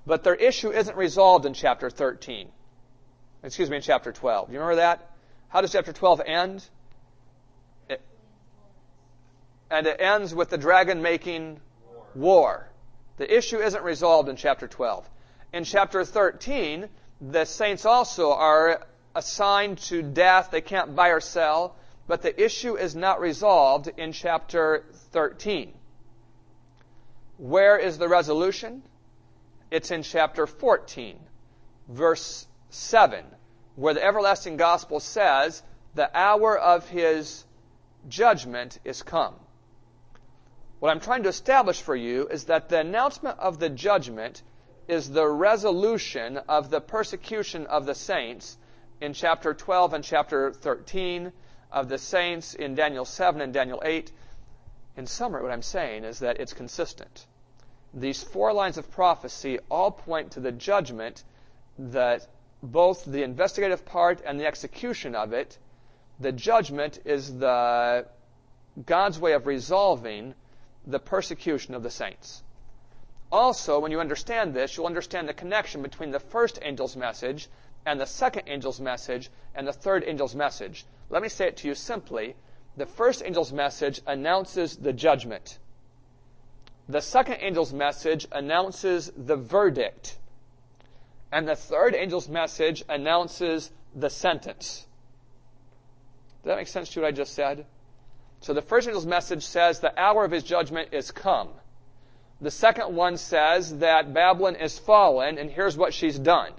But 0.05 0.25
their 0.25 0.35
issue 0.35 0.71
isn't 0.71 0.97
resolved 0.97 1.47
in 1.47 1.55
chapter 1.55 1.89
13. 1.89 2.49
Excuse 3.43 3.71
me, 3.71 3.77
in 3.77 3.83
chapter 3.83 4.13
12. 4.13 4.49
Do 4.49 4.53
you 4.53 4.59
remember 4.59 4.77
that? 4.77 5.11
How 5.49 5.61
does 5.61 5.73
chapter 5.73 5.93
12 5.93 6.23
end? 6.27 6.69
And 9.71 9.87
it 9.87 10.01
ends 10.01 10.35
with 10.35 10.51
the 10.51 10.59
dragon 10.59 11.03
making 11.03 11.61
war. 11.87 12.07
war. 12.15 12.69
The 13.17 13.37
issue 13.37 13.59
isn't 13.59 13.83
resolved 13.83 14.29
in 14.29 14.37
chapter 14.37 14.69
12. 14.69 15.09
In 15.53 15.65
chapter 15.65 16.05
13, 16.05 16.89
the 17.21 17.45
saints 17.45 17.85
also 17.85 18.33
are 18.33 18.87
assigned 19.15 19.79
to 19.79 20.03
death. 20.03 20.51
They 20.51 20.61
can't 20.61 20.95
buy 20.95 21.09
or 21.09 21.21
sell. 21.21 21.77
But 22.07 22.23
the 22.23 22.45
issue 22.45 22.77
is 22.77 22.95
not 22.95 23.21
resolved 23.21 23.91
in 23.97 24.13
chapter 24.13 24.85
13. 25.13 25.73
Where 27.39 27.79
is 27.79 27.99
the 27.99 28.09
resolution? 28.09 28.83
It's 29.71 29.91
in 29.91 30.03
chapter 30.03 30.47
14, 30.47 31.19
verse 31.89 32.47
7, 32.71 33.25
where 33.75 33.95
the 33.95 34.05
everlasting 34.05 34.57
gospel 34.57 35.01
says, 35.01 35.63
the 35.95 36.09
hour 36.17 36.57
of 36.57 36.89
his 36.89 37.45
judgment 38.09 38.79
is 38.85 39.03
come. 39.03 39.35
What 40.79 40.91
I'm 40.91 41.01
trying 41.01 41.23
to 41.23 41.31
establish 41.31 41.81
for 41.81 41.97
you 41.97 42.29
is 42.29 42.45
that 42.45 42.69
the 42.69 42.81
announcement 42.81 43.39
of 43.39 43.59
the 43.59 43.71
judgment 43.71 44.43
is 44.87 45.11
the 45.11 45.27
resolution 45.27 46.37
of 46.37 46.69
the 46.69 46.83
persecution 46.83 47.67
of 47.67 47.87
the 47.87 47.95
saints 47.95 48.59
in 49.01 49.15
chapter 49.15 49.55
12 49.55 49.95
and 49.95 50.05
chapter 50.05 50.53
13 50.53 51.33
of 51.73 51.89
the 51.89 51.97
saints 51.97 52.53
in 52.53 52.75
Daniel 52.75 53.07
7 53.07 53.41
and 53.41 53.55
Daniel 53.55 53.83
8. 53.85 54.13
In 54.99 55.07
summary, 55.07 55.43
what 55.43 55.51
I'm 55.51 55.63
saying 55.63 56.05
is 56.05 56.19
that 56.19 56.41
it's 56.41 56.53
consistent. 56.53 57.27
These 57.95 58.23
four 58.23 58.53
lines 58.53 58.77
of 58.77 58.91
prophecy 58.91 59.59
all 59.71 59.91
point 59.91 60.33
to 60.33 60.41
the 60.41 60.53
judgment 60.53 61.25
that 61.79 62.27
both 62.63 63.05
the 63.07 63.23
investigative 63.23 63.87
part 63.87 64.21
and 64.27 64.39
the 64.39 64.47
execution 64.47 65.15
of 65.15 65.33
it, 65.33 65.57
the 66.21 66.33
judgment 66.33 66.99
is 67.07 67.39
the 67.39 68.07
God's 68.85 69.19
way 69.19 69.33
of 69.33 69.47
resolving 69.47 70.35
the 70.87 70.99
persecution 70.99 71.75
of 71.75 71.83
the 71.83 71.91
saints. 71.91 72.43
Also, 73.33 73.81
when 73.81 73.91
you 73.91 74.01
understand 74.01 74.55
this, 74.55 74.77
you'll 74.77 74.87
understand 74.87 75.29
the 75.29 75.35
connection 75.35 75.83
between 75.83 76.13
the 76.13 76.21
first 76.21 76.59
angel's 76.63 76.97
message 76.97 77.49
and 77.85 78.01
the 78.01 78.07
second 78.07 78.49
angel's 78.49 78.81
message 78.81 79.31
and 79.55 79.67
the 79.67 79.73
third 79.73 80.05
angel's 80.05 80.35
message. 80.35 80.87
Let 81.11 81.23
me 81.23 81.29
say 81.29 81.49
it 81.49 81.57
to 81.59 81.69
you 81.69 81.75
simply. 81.75 82.37
The 82.77 82.87
first 82.87 83.23
angel's 83.23 83.53
message 83.53 84.01
announces 84.07 84.77
the 84.77 84.93
judgment. 84.93 85.59
The 86.89 87.01
second 87.01 87.37
angel's 87.37 87.73
message 87.73 88.27
announces 88.31 89.11
the 89.17 89.37
verdict. 89.37 90.19
And 91.33 91.49
the 91.49 91.57
third 91.57 91.95
angel's 91.95 92.29
message 92.29 92.85
announces 92.89 93.71
the 93.95 94.11
sentence. 94.11 94.87
Does 96.43 96.51
that 96.51 96.57
make 96.57 96.69
sense 96.69 96.91
to 96.91 97.01
what 97.01 97.09
I 97.09 97.11
just 97.11 97.35
said? 97.35 97.67
So 98.47 98.55
the 98.55 98.63
first 98.63 98.87
angel's 98.87 99.07
message 99.07 99.45
says 99.45 99.81
the 99.81 100.01
hour 100.01 100.25
of 100.25 100.31
his 100.31 100.45
judgment 100.45 100.91
is 100.93 101.11
come. 101.11 101.49
The 102.41 102.53
second 102.53 102.95
one 102.95 103.17
says 103.17 103.79
that 103.79 104.15
Babylon 104.15 104.55
is 104.55 104.79
fallen 104.79 105.37
and 105.37 105.51
here's 105.51 105.77
what 105.77 105.93
she's 105.93 106.17
done. 106.17 106.53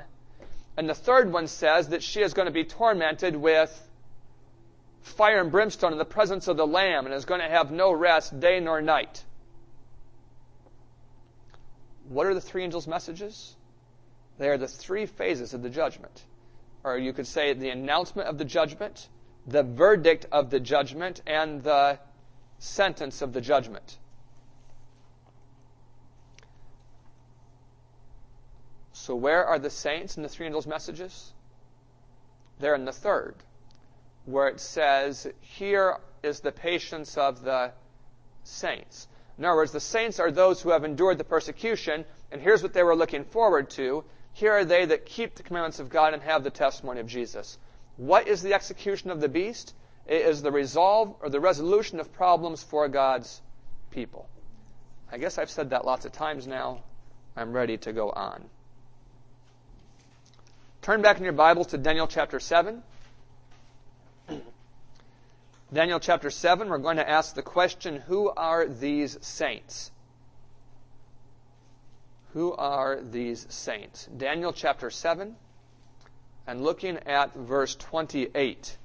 And 0.75 0.89
the 0.89 0.93
third 0.93 1.31
one 1.31 1.47
says 1.47 1.87
that 1.87 2.03
she 2.03 2.21
is 2.21 2.33
going 2.33 2.47
to 2.47 2.51
be 2.51 2.65
tormented 2.65 3.37
with 3.37 3.71
fire 5.01 5.39
and 5.39 5.49
brimstone 5.49 5.93
in 5.93 5.97
the 5.97 6.03
presence 6.03 6.49
of 6.49 6.57
the 6.57 6.67
Lamb 6.67 7.05
and 7.05 7.15
is 7.15 7.23
going 7.23 7.39
to 7.39 7.47
have 7.47 7.71
no 7.71 7.93
rest 7.93 8.37
day 8.37 8.59
nor 8.59 8.81
night. 8.81 9.23
What 12.09 12.25
are 12.25 12.33
the 12.33 12.41
three 12.41 12.65
angels' 12.65 12.85
messages? 12.85 13.55
They 14.37 14.49
are 14.49 14.57
the 14.57 14.67
three 14.67 15.05
phases 15.05 15.53
of 15.53 15.61
the 15.61 15.69
judgment. 15.69 16.21
Or 16.83 16.97
you 16.97 17.13
could 17.13 17.27
say 17.27 17.53
the 17.53 17.69
announcement 17.69 18.27
of 18.27 18.37
the 18.37 18.43
judgment, 18.43 19.07
the 19.47 19.63
verdict 19.63 20.25
of 20.31 20.49
the 20.49 20.59
judgment, 20.59 21.21
and 21.25 21.63
the 21.63 21.99
sentence 22.59 23.21
of 23.21 23.33
the 23.33 23.41
judgment. 23.41 23.97
So, 28.91 29.15
where 29.15 29.45
are 29.45 29.57
the 29.57 29.69
saints 29.69 30.17
in 30.17 30.23
the 30.23 30.29
three 30.29 30.45
angels' 30.47 30.67
messages? 30.67 31.31
They're 32.59 32.75
in 32.75 32.85
the 32.85 32.91
third, 32.91 33.35
where 34.25 34.49
it 34.49 34.59
says, 34.59 35.27
Here 35.39 35.97
is 36.23 36.41
the 36.41 36.51
patience 36.51 37.17
of 37.17 37.43
the 37.43 37.71
saints. 38.43 39.07
In 39.37 39.45
other 39.45 39.55
words, 39.55 39.71
the 39.71 39.79
saints 39.79 40.19
are 40.19 40.31
those 40.31 40.61
who 40.61 40.71
have 40.71 40.83
endured 40.83 41.19
the 41.19 41.23
persecution, 41.23 42.05
and 42.31 42.41
here's 42.41 42.63
what 42.63 42.73
they 42.73 42.83
were 42.83 42.95
looking 42.95 43.23
forward 43.23 43.69
to. 43.71 44.03
Here 44.33 44.51
are 44.51 44.65
they 44.65 44.85
that 44.85 45.05
keep 45.05 45.35
the 45.35 45.43
commandments 45.43 45.79
of 45.79 45.89
God 45.89 46.13
and 46.13 46.23
have 46.23 46.43
the 46.43 46.49
testimony 46.49 46.99
of 46.99 47.07
Jesus. 47.07 47.57
What 47.97 48.27
is 48.27 48.41
the 48.41 48.53
execution 48.53 49.09
of 49.09 49.19
the 49.19 49.27
beast? 49.27 49.73
It 50.05 50.21
is 50.21 50.41
the 50.41 50.51
resolve 50.51 51.15
or 51.21 51.29
the 51.29 51.39
resolution 51.39 51.99
of 51.99 52.13
problems 52.13 52.63
for 52.63 52.87
God's 52.87 53.41
people. 53.91 54.29
I 55.11 55.17
guess 55.17 55.37
I've 55.37 55.49
said 55.49 55.71
that 55.71 55.83
lots 55.85 56.05
of 56.05 56.11
times 56.11 56.47
now. 56.47 56.83
I'm 57.35 57.51
ready 57.51 57.77
to 57.79 57.93
go 57.93 58.09
on. 58.11 58.45
Turn 60.81 61.01
back 61.01 61.17
in 61.17 61.23
your 61.23 61.33
Bibles 61.33 61.67
to 61.67 61.77
Daniel 61.77 62.07
chapter 62.07 62.39
7. 62.39 62.81
Daniel 65.73 65.99
chapter 65.99 66.29
7, 66.29 66.69
we're 66.69 66.77
going 66.77 66.97
to 66.97 67.09
ask 67.09 67.35
the 67.35 67.41
question 67.41 67.97
Who 68.07 68.29
are 68.29 68.65
these 68.65 69.17
saints? 69.21 69.91
Who 72.33 72.53
are 72.53 73.01
these 73.01 73.45
saints? 73.49 74.07
Daniel 74.15 74.53
chapter 74.53 74.89
7, 74.89 75.35
and 76.47 76.63
looking 76.63 76.97
at 77.05 77.35
verse 77.35 77.75
28. 77.75 78.77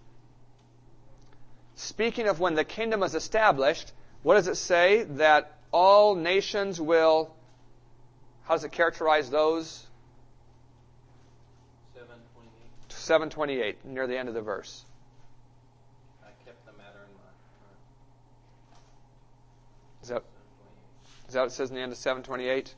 Speaking 1.77 2.27
of 2.27 2.41
when 2.41 2.55
the 2.55 2.65
kingdom 2.65 3.03
is 3.05 3.15
established, 3.15 3.93
what 4.23 4.35
does 4.35 4.49
it 4.49 4.57
say? 4.57 5.05
That 5.05 5.57
all 5.73 6.17
nations 6.17 6.81
will, 6.81 7.35
how 8.45 8.55
does 8.55 8.65
it 8.65 8.73
characterize 8.73 9.31
those 9.31 9.87
728. 11.95 12.93
728, 12.93 13.85
near 13.85 14.07
the 14.07 14.19
end 14.19 14.29
of 14.29 14.35
the 14.35 14.43
verse. 14.43 14.85
I 16.23 16.31
kept 16.45 16.67
the 16.67 16.73
matter 16.73 16.99
in 16.99 17.17
heart. 17.19 17.35
Is 20.03 20.09
that, 20.09 20.25
is 21.29 21.35
that 21.35 21.41
what 21.41 21.47
it 21.47 21.53
says 21.53 21.71
in 21.71 21.77
the 21.77 21.83
end 21.83 21.93
of 21.93 21.99
728? 21.99 22.75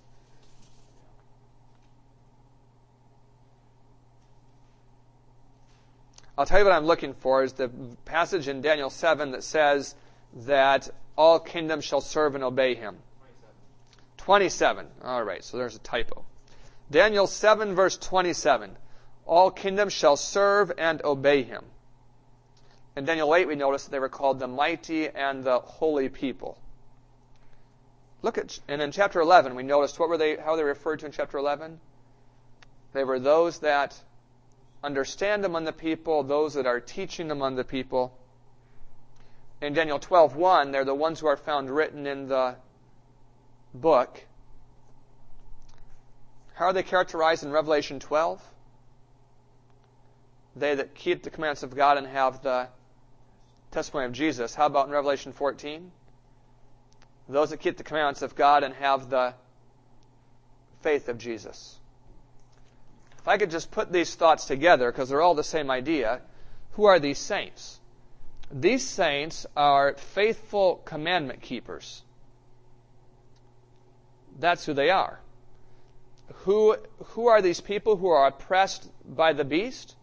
I'll 6.37 6.47
tell 6.47 6.59
you 6.59 6.65
what 6.65 6.75
I'm 6.75 6.87
looking 6.87 7.15
for 7.15 7.43
is 7.43 7.53
the 7.53 7.71
passage 8.05 8.49
in 8.49 8.61
Daniel 8.61 8.91
7 8.91 9.33
that 9.33 9.45
says 9.45 9.95
that 10.47 10.91
all 11.17 11.39
kingdoms 11.39 11.85
shall 11.85 12.01
serve 12.01 12.35
and 12.35 12.43
obey 12.43 12.75
him. 12.75 12.97
27. 14.17 14.87
27. 14.87 14.87
All 15.05 15.23
right, 15.23 15.45
so 15.45 15.57
there's 15.57 15.77
a 15.77 15.81
typo. 15.81 16.25
Daniel 16.91 17.27
7 17.27 17.75
verse 17.75 17.97
27 17.97 18.77
all 19.27 19.51
kingdoms 19.51 19.93
shall 19.93 20.17
serve 20.17 20.73
and 20.77 21.03
obey 21.03 21.43
him. 21.43 21.65
In 22.97 23.05
Daniel 23.05 23.35
8, 23.35 23.49
we 23.49 23.57
notice 23.57 23.85
that 23.85 23.91
they 23.91 23.99
were 23.99 24.09
called 24.09 24.39
the 24.39 24.47
mighty 24.47 25.09
and 25.09 25.43
the 25.43 25.59
holy 25.59 26.09
people. 26.09 26.59
Look 28.23 28.39
at, 28.39 28.59
and 28.69 28.81
in 28.81 28.93
chapter 28.93 29.21
11, 29.21 29.55
we 29.55 29.63
noticed 29.63 29.99
what 29.99 30.09
were 30.09 30.17
they, 30.17 30.37
how 30.37 30.57
they 30.57 30.63
referred 30.63 31.01
to 31.01 31.07
in 31.07 31.13
chapter 31.13 31.39
11? 31.39 31.81
They 32.93 33.05
were 33.05 33.19
those 33.19 33.59
that 33.61 33.99
understand 34.85 35.45
among 35.45 35.65
the 35.65 35.73
people, 35.73 36.23
those 36.23 36.55
that 36.55 36.67
are 36.67 36.79
teaching 36.79 37.31
among 37.31 37.57
the 37.57 37.65
people. 37.65 38.17
In 39.61 39.73
Daniel 39.73 39.99
12:1, 39.99 40.73
they're 40.73 40.85
the 40.85 40.95
ones 40.95 41.21
who 41.21 41.27
are 41.27 41.37
found 41.37 41.71
written 41.71 42.07
in 42.07 42.29
the 42.29 42.57
book. 43.73 44.21
How 46.55 46.67
are 46.67 46.73
they 46.73 46.83
characterized 46.83 47.43
in 47.43 47.51
Revelation 47.51 47.99
12? 47.99 48.43
They 50.55 50.75
that 50.75 50.95
keep 50.95 51.23
the 51.23 51.31
commandments 51.31 51.63
of 51.65 51.75
God 51.75 51.97
and 51.97 52.07
have 52.07 52.43
the 52.43 52.69
testimony 53.71 54.07
of 54.07 54.13
Jesus. 54.13 54.55
How 54.55 54.67
about 54.67 54.87
in 54.87 54.93
Revelation 54.93 55.33
14? 55.33 55.91
Those 57.29 57.51
that 57.51 57.57
keep 57.57 57.77
the 57.77 57.83
commandments 57.83 58.23
of 58.23 58.37
God 58.37 58.63
and 58.63 58.75
have 58.75 59.09
the 59.09 59.35
faith 60.83 61.09
of 61.09 61.19
Jesus. 61.19 61.81
If 63.25 63.29
I 63.29 63.39
could 63.39 63.51
just 63.51 63.71
put 63.71 63.91
these 63.91 64.15
thoughts 64.15 64.45
together, 64.45 64.93
because 64.93 65.09
they're 65.09 65.23
all 65.23 65.35
the 65.35 65.43
same 65.43 65.71
idea, 65.71 66.21
who 66.73 66.85
are 66.85 67.01
these 67.01 67.17
saints? 67.17 67.81
These 68.53 68.87
saints 68.87 69.47
are 69.57 69.95
faithful 69.95 70.83
commandment 70.85 71.41
keepers. 71.41 72.03
That's 74.39 74.67
who 74.67 74.75
they 74.75 74.91
are. 74.91 75.21
Who, 76.43 76.77
who 77.03 77.29
are 77.29 77.41
these 77.41 77.63
people 77.63 77.97
who 77.97 78.09
are 78.09 78.27
oppressed 78.27 78.91
by 79.07 79.33
the 79.33 79.45
beast? 79.47 79.97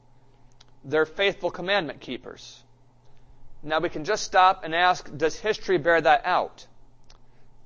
They're 0.83 1.05
faithful 1.05 1.51
commandment 1.51 1.99
keepers. 1.99 2.63
Now 3.61 3.77
we 3.77 3.89
can 3.89 4.03
just 4.03 4.23
stop 4.23 4.63
and 4.63 4.73
ask, 4.73 5.15
does 5.15 5.37
history 5.37 5.77
bear 5.77 6.01
that 6.01 6.25
out? 6.25 6.65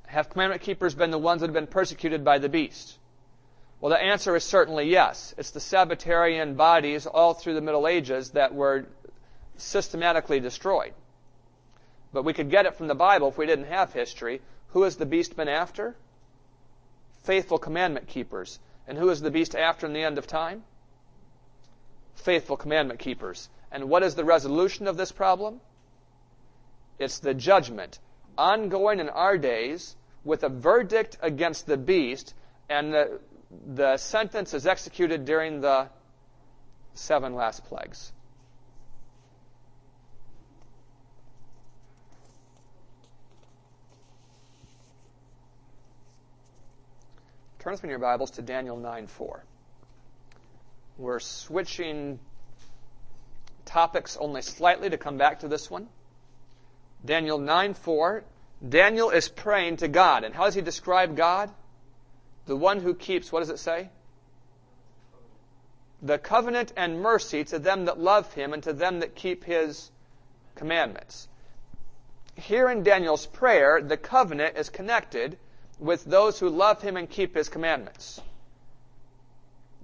Have 0.05 0.29
commandment 0.29 0.63
keepers 0.63 0.95
been 0.95 1.12
the 1.12 1.17
ones 1.17 1.39
that 1.39 1.47
have 1.47 1.53
been 1.53 1.65
persecuted 1.65 2.25
by 2.25 2.39
the 2.39 2.50
beast? 2.50 2.97
Well, 3.79 3.89
the 3.89 4.01
answer 4.01 4.36
is 4.36 4.44
certainly 4.44 4.89
yes. 4.89 5.36
It's 5.38 5.51
the 5.51 5.60
Sabbatarian 5.60 6.55
bodies 6.55 7.05
all 7.05 7.34
through 7.34 7.55
the 7.55 7.62
Middle 7.62 7.88
Ages 7.88 8.32
that 8.32 8.53
were 8.53 8.86
systematically 9.58 10.39
destroyed. 10.39 10.94
But 12.13 12.24
we 12.24 12.34
could 12.34 12.50
get 12.50 12.65
it 12.65 12.75
from 12.75 12.88
the 12.88 12.96
Bible 12.96 13.29
if 13.29 13.38
we 13.38 13.46
didn't 13.46 13.65
have 13.65 13.94
history. 13.94 14.41
Who 14.70 14.84
has 14.84 14.96
the 14.96 15.05
beast 15.05 15.36
been 15.36 15.50
after? 15.50 15.96
Faithful 17.24 17.58
commandment 17.58 18.08
keepers. 18.08 18.60
And 18.88 18.98
who 18.98 19.10
is 19.10 19.22
the 19.22 19.32
beast 19.32 19.55
after 19.55 19.86
in 19.86 19.94
the 19.94 20.03
end 20.03 20.17
of 20.17 20.27
time? 20.27 20.63
Faithful 22.15 22.55
commandment 22.55 23.00
keepers. 23.00 23.50
And 23.72 23.89
what 23.89 24.03
is 24.03 24.15
the 24.15 24.24
resolution 24.24 24.88
of 24.88 24.96
this 24.96 25.12
problem? 25.12 25.60
It's 26.98 27.20
the 27.20 27.34
judgment 27.34 28.00
ongoing 28.38 29.00
in 29.00 29.10
our 29.10 29.38
days 29.38 29.96
with 30.24 30.44
a 30.44 30.50
verdict 30.50 31.17
against 31.22 31.65
the 31.67 31.77
beast, 31.77 32.34
and 32.70 32.94
the, 32.94 33.20
the 33.51 33.97
sentence 33.97 34.53
is 34.53 34.65
executed 34.67 35.25
during 35.25 35.61
the 35.61 35.89
seven 36.93 37.35
last 37.35 37.65
plagues. 37.65 38.11
Turn 47.59 47.71
with 47.71 47.81
me 47.81 47.87
in 47.87 47.89
your 47.89 47.99
Bibles 47.99 48.29
to 48.31 48.43
Daniel 48.43 48.77
9 48.77 49.07
4. 49.07 49.43
We're 50.97 51.19
switching 51.19 52.19
topics 53.65 54.17
only 54.17 54.43
slightly 54.43 54.89
to 54.91 54.97
come 54.99 55.17
back 55.17 55.39
to 55.39 55.47
this 55.47 55.69
one. 55.69 55.87
Daniel 57.03 57.39
9 57.39 57.73
4. 57.73 58.23
Daniel 58.69 59.09
is 59.09 59.27
praying 59.27 59.77
to 59.77 59.87
God. 59.87 60.23
And 60.23 60.35
how 60.35 60.45
does 60.45 60.53
he 60.53 60.61
describe 60.61 61.17
God? 61.17 61.49
The 62.45 62.55
one 62.55 62.79
who 62.79 62.93
keeps, 62.93 63.31
what 63.31 63.39
does 63.39 63.49
it 63.49 63.59
say? 63.59 63.89
The 66.01 66.17
covenant 66.17 66.73
and 66.75 67.01
mercy 67.01 67.43
to 67.45 67.57
them 67.57 67.85
that 67.85 67.99
love 67.99 68.33
him 68.33 68.53
and 68.53 68.61
to 68.63 68.73
them 68.73 68.99
that 68.99 69.15
keep 69.15 69.43
his 69.43 69.89
commandments. 70.53 71.27
Here 72.35 72.69
in 72.69 72.83
Daniel's 72.83 73.25
prayer, 73.25 73.81
the 73.81 73.97
covenant 73.97 74.57
is 74.57 74.69
connected 74.69 75.37
with 75.79 76.05
those 76.05 76.39
who 76.39 76.49
love 76.49 76.81
him 76.81 76.97
and 76.97 77.09
keep 77.09 77.35
his 77.35 77.49
commandments. 77.49 78.21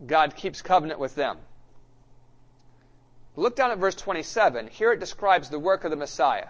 God 0.05 0.35
keeps 0.35 0.61
covenant 0.61 0.99
with 0.99 1.15
them. 1.15 1.37
Look 3.35 3.55
down 3.55 3.71
at 3.71 3.77
verse 3.77 3.95
27. 3.95 4.67
Here 4.67 4.91
it 4.91 4.99
describes 4.99 5.49
the 5.49 5.59
work 5.59 5.83
of 5.83 5.91
the 5.91 5.97
Messiah. 5.97 6.49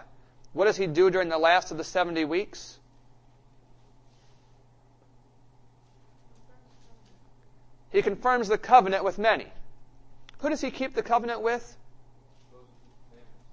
What 0.52 0.64
does 0.66 0.76
he 0.76 0.86
do 0.86 1.10
during 1.10 1.28
the 1.28 1.38
last 1.38 1.70
of 1.70 1.78
the 1.78 1.84
70 1.84 2.24
weeks? 2.24 2.78
He 7.92 8.02
confirms 8.02 8.48
the 8.48 8.58
covenant 8.58 9.04
with 9.04 9.18
many. 9.18 9.46
Who 10.38 10.48
does 10.48 10.60
he 10.60 10.70
keep 10.70 10.94
the 10.94 11.02
covenant 11.02 11.42
with? 11.42 11.76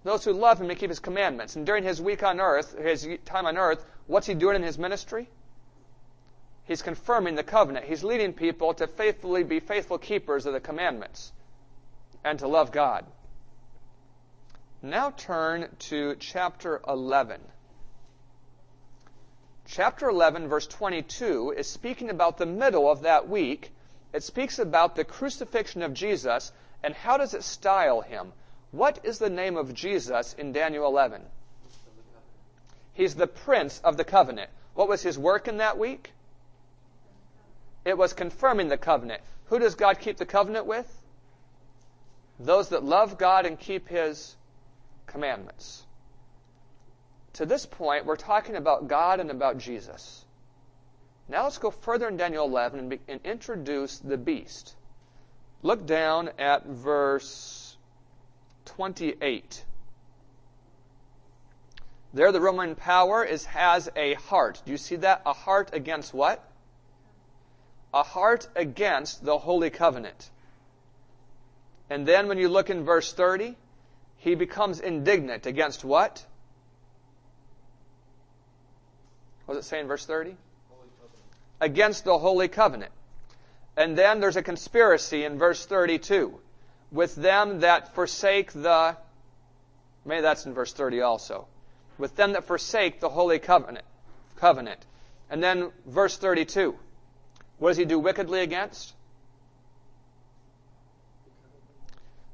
Those 0.04 0.23
who 0.23 0.32
love 0.32 0.62
him 0.62 0.69
and 0.69 0.80
keep 0.80 0.89
his 0.89 0.99
commandments. 0.99 1.56
And 1.56 1.65
during 1.65 1.84
his 1.84 2.02
week 2.02 2.23
on 2.23 2.39
earth, 2.39 2.78
his 2.78 3.08
time 3.25 3.45
on 3.45 3.58
earth, 3.58 3.86
what's 4.08 4.28
he 4.28 4.34
doing 4.34 4.56
in 4.56 4.63
his 4.63 4.78
ministry? 4.78 5.28
He's 6.63 6.82
confirming 6.82 7.36
the 7.36 7.43
covenant. 7.43 7.86
He's 7.86 8.04
leading 8.04 8.32
people 8.32 8.73
to 8.75 8.88
faithfully 8.88 9.43
be 9.43 9.60
faithful 9.60 9.97
keepers 9.97 10.45
of 10.45 10.54
the 10.54 10.60
commandments 10.60 11.34
and 12.23 12.39
to 12.39 12.47
love 12.47 12.71
God. 12.71 13.06
Now 14.82 15.12
turn 15.12 15.67
to 15.80 16.15
chapter 16.19 16.80
11. 16.88 17.41
Chapter 19.67 20.10
11, 20.10 20.47
verse 20.47 20.65
22, 20.65 21.54
is 21.58 21.67
speaking 21.67 22.10
about 22.10 22.38
the 22.38 22.45
middle 22.45 22.89
of 22.89 23.02
that 23.02 23.28
week. 23.28 23.71
It 24.13 24.24
speaks 24.24 24.60
about 24.60 24.95
the 24.95 25.04
crucifixion 25.04 25.82
of 25.82 25.93
Jesus, 25.93 26.52
and 26.84 26.93
how 26.93 27.17
does 27.17 27.34
it 27.34 27.43
style 27.43 28.02
him? 28.02 28.34
What 28.72 29.00
is 29.04 29.19
the 29.19 29.30
name 29.30 29.58
of 29.58 29.74
Jesus 29.74 30.34
in 30.34 30.52
Daniel 30.52 30.86
11? 30.88 31.22
He's 32.93 33.15
the 33.15 33.28
prince 33.28 33.80
of 33.84 33.98
the 33.98 34.04
covenant. 34.04 34.50
What 34.74 34.89
was 34.89 35.02
his 35.02 35.17
work 35.17 35.48
in 35.48 35.58
that 35.58 35.78
week? 35.78 36.12
It 37.86 37.98
was 37.98 38.13
confirming 38.13 38.67
the 38.67 38.78
covenant. 38.78 39.22
Who 39.45 39.60
does 39.60 39.76
God 39.76 40.00
keep 40.00 40.17
the 40.17 40.26
covenant 40.26 40.65
with? 40.65 40.88
Those 42.39 42.69
that 42.69 42.84
love 42.84 43.17
God 43.17 43.45
and 43.45 43.60
keep 43.60 43.88
his 43.88 44.36
commandments. 45.08 45.84
To 47.34 47.45
this 47.45 47.65
point, 47.65 48.06
we're 48.06 48.15
talking 48.15 48.56
about 48.56 48.88
God 48.88 49.19
and 49.19 49.32
about 49.32 49.58
Jesus. 49.58 50.26
Now 51.30 51.44
let's 51.44 51.60
go 51.60 51.70
further 51.70 52.08
in 52.08 52.18
Daniel 52.18 52.46
11 52.46 52.80
and, 52.80 52.89
be, 52.89 53.00
and 53.08 53.20
introduce 53.24 54.00
the 54.00 54.18
beast. 54.18 54.76
Look 55.62 55.86
down 55.86 56.32
at 56.39 56.65
verse 56.65 57.78
28. 58.65 59.65
There, 62.13 62.32
the 62.32 62.42
Roman 62.42 62.74
power 62.74 63.24
is, 63.24 63.46
has 63.46 63.89
a 63.96 64.15
heart. 64.15 64.63
Do 64.65 64.72
you 64.72 64.78
see 64.78 64.96
that? 64.98 65.22
A 65.28 65.34
heart 65.34 65.70
against 65.74 66.15
what? 66.15 66.44
A 67.94 68.02
heart 68.02 68.48
against 68.56 69.24
the 69.24 69.38
Holy 69.38 69.70
Covenant. 69.70 70.32
And 71.92 72.08
then 72.08 72.28
when 72.28 72.39
you 72.39 72.50
look 72.50 72.72
in 72.72 72.84
verse 72.84 73.13
30, 73.13 73.56
he 74.18 74.34
becomes 74.34 74.80
indignant 74.80 75.46
against 75.46 75.84
what? 75.84 76.26
What 79.46 79.56
does 79.56 79.65
it 79.65 79.68
say 79.68 79.80
in 79.80 79.88
verse 79.88 80.06
30? 80.06 80.36
Against 81.62 82.06
the 82.06 82.17
Holy 82.17 82.48
Covenant. 82.48 82.91
And 83.76 83.98
then 83.98 84.19
there's 84.19 84.36
a 84.36 84.43
conspiracy 84.43 85.26
in 85.26 85.38
verse 85.38 85.65
32 85.65 86.39
with 86.91 87.15
them 87.15 87.60
that 87.60 87.93
forsake 87.93 88.52
the, 88.52 88.98
maybe 90.06 90.22
that's 90.22 90.45
in 90.45 90.54
verse 90.54 90.74
30 90.74 91.02
also, 91.02 91.48
with 91.98 92.15
them 92.15 92.34
that 92.34 92.45
forsake 92.45 93.00
the 93.00 93.10
Holy 93.10 93.39
Covenant. 93.39 93.86
Covenant. 94.38 94.86
And 95.30 95.43
then 95.43 95.72
verse 95.86 96.17
32. 96.17 96.76
What 97.60 97.69
does 97.69 97.78
he 97.78 97.86
do 97.86 98.00
wickedly 98.00 98.41
against? 98.41 98.93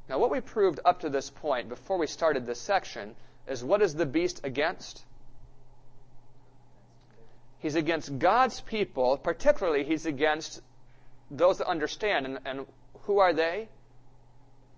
Now, 0.08 0.20
what 0.20 0.30
we 0.30 0.40
proved 0.40 0.80
up 0.86 1.02
to 1.02 1.10
this 1.10 1.32
point, 1.32 1.68
before 1.68 1.98
we 1.98 2.06
started 2.06 2.46
this 2.46 2.62
section, 2.62 3.16
is 3.48 3.64
what 3.64 3.82
is 3.82 3.96
the 3.96 4.06
beast 4.06 4.42
against? 4.44 5.04
He's 7.66 7.74
against 7.74 8.20
God's 8.20 8.62
people, 8.62 9.18
particularly, 9.18 9.84
he's 9.84 10.06
against 10.06 10.62
those 11.32 11.58
that 11.58 11.66
understand. 11.66 12.28
And, 12.28 12.40
and 12.46 12.68
who 13.06 13.18
are 13.18 13.34
they? 13.34 13.70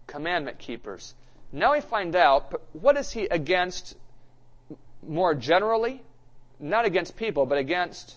Commandment 0.08 0.58
keepers. 0.58 1.14
Now 1.52 1.74
we 1.74 1.82
find 1.82 2.16
out 2.16 2.62
what 2.72 2.96
is 2.96 3.12
he 3.12 3.26
against 3.26 3.98
more 5.06 5.36
generally? 5.36 6.02
Not 6.62 6.86
against 6.86 7.18
people, 7.18 7.46
but 7.46 7.58
against. 7.58 8.16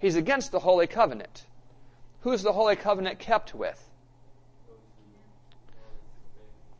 He's 0.00 0.16
against 0.16 0.50
the 0.50 0.58
Holy 0.58 0.88
Covenant. 0.88 1.44
Who's 2.22 2.42
the 2.42 2.54
Holy 2.54 2.74
Covenant 2.74 3.20
kept 3.20 3.54
with? 3.54 3.88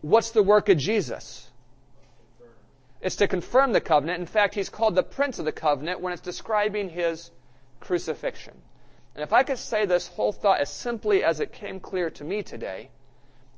What's 0.01 0.33
the 0.33 0.43
work 0.43 0.69
of 0.69 0.79
Jesus? 0.79 1.53
It's 3.05 3.17
to 3.17 3.29
confirm 3.29 3.75
the 3.75 3.83
covenant. 3.83 4.21
In 4.21 4.27
fact, 4.27 4.55
he's 4.55 4.71
called 4.71 4.95
the 4.95 5.03
Prince 5.03 5.39
of 5.39 5.45
the 5.45 5.53
Covenant 5.53 6.01
when 6.01 6.15
it's 6.15 6.23
describing 6.23 6.89
his 6.89 7.31
crucifixion. 7.79 8.63
And 9.15 9.23
if 9.23 9.31
I 9.31 9.43
could 9.43 9.59
say 9.59 9.85
this 9.85 10.09
whole 10.09 10.33
thought 10.33 10.61
as 10.61 10.71
simply 10.73 11.23
as 11.23 11.39
it 11.39 11.53
came 11.53 11.81
clear 11.81 12.09
to 12.09 12.25
me 12.25 12.43
today, 12.43 12.89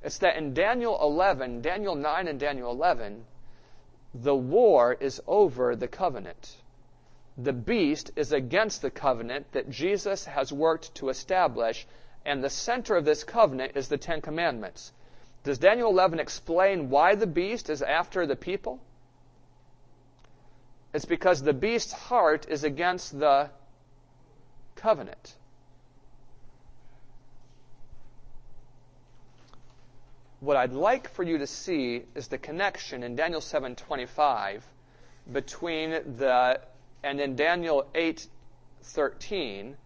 it's 0.02 0.18
that 0.18 0.34
in 0.34 0.52
Daniel 0.52 0.98
11, 1.00 1.62
Daniel 1.62 1.94
9 1.94 2.26
and 2.26 2.40
Daniel 2.40 2.72
11, 2.72 3.24
the 4.12 4.34
war 4.34 4.96
is 4.98 5.22
over 5.28 5.76
the 5.76 5.86
covenant. 5.86 6.56
The 7.38 7.52
beast 7.52 8.10
is 8.16 8.32
against 8.32 8.82
the 8.82 8.90
covenant 8.90 9.52
that 9.52 9.70
Jesus 9.70 10.24
has 10.24 10.52
worked 10.52 10.92
to 10.96 11.08
establish, 11.08 11.86
And 12.24 12.42
the 12.42 12.50
center 12.50 12.96
of 12.96 13.04
this 13.04 13.22
covenant 13.22 13.76
is 13.76 13.86
the 13.86 13.96
Ten 13.96 14.20
Commandments. 14.20 14.92
Does 15.44 15.58
Daniel 15.58 15.90
11 15.90 16.18
explain 16.18 16.90
why 16.90 17.14
the 17.14 17.28
beast 17.28 17.70
is 17.70 17.80
after 17.80 18.26
the 18.26 18.34
people? 18.34 18.80
It's 20.96 21.04
because 21.04 21.42
the 21.42 21.52
beast's 21.52 21.92
heart 21.92 22.46
is 22.48 22.64
against 22.64 23.20
the 23.20 23.50
covenant. 24.76 25.34
What 30.40 30.56
I'd 30.56 30.72
like 30.72 31.10
for 31.10 31.22
you 31.22 31.36
to 31.36 31.46
see 31.46 32.04
is 32.14 32.28
the 32.28 32.38
connection 32.38 33.02
in 33.02 33.14
Daniel 33.14 33.42
7:25 33.42 34.62
between 35.30 35.90
the 36.16 36.62
and 37.02 37.20
in 37.20 37.36
Daniel 37.36 37.90
8:13 37.94 39.76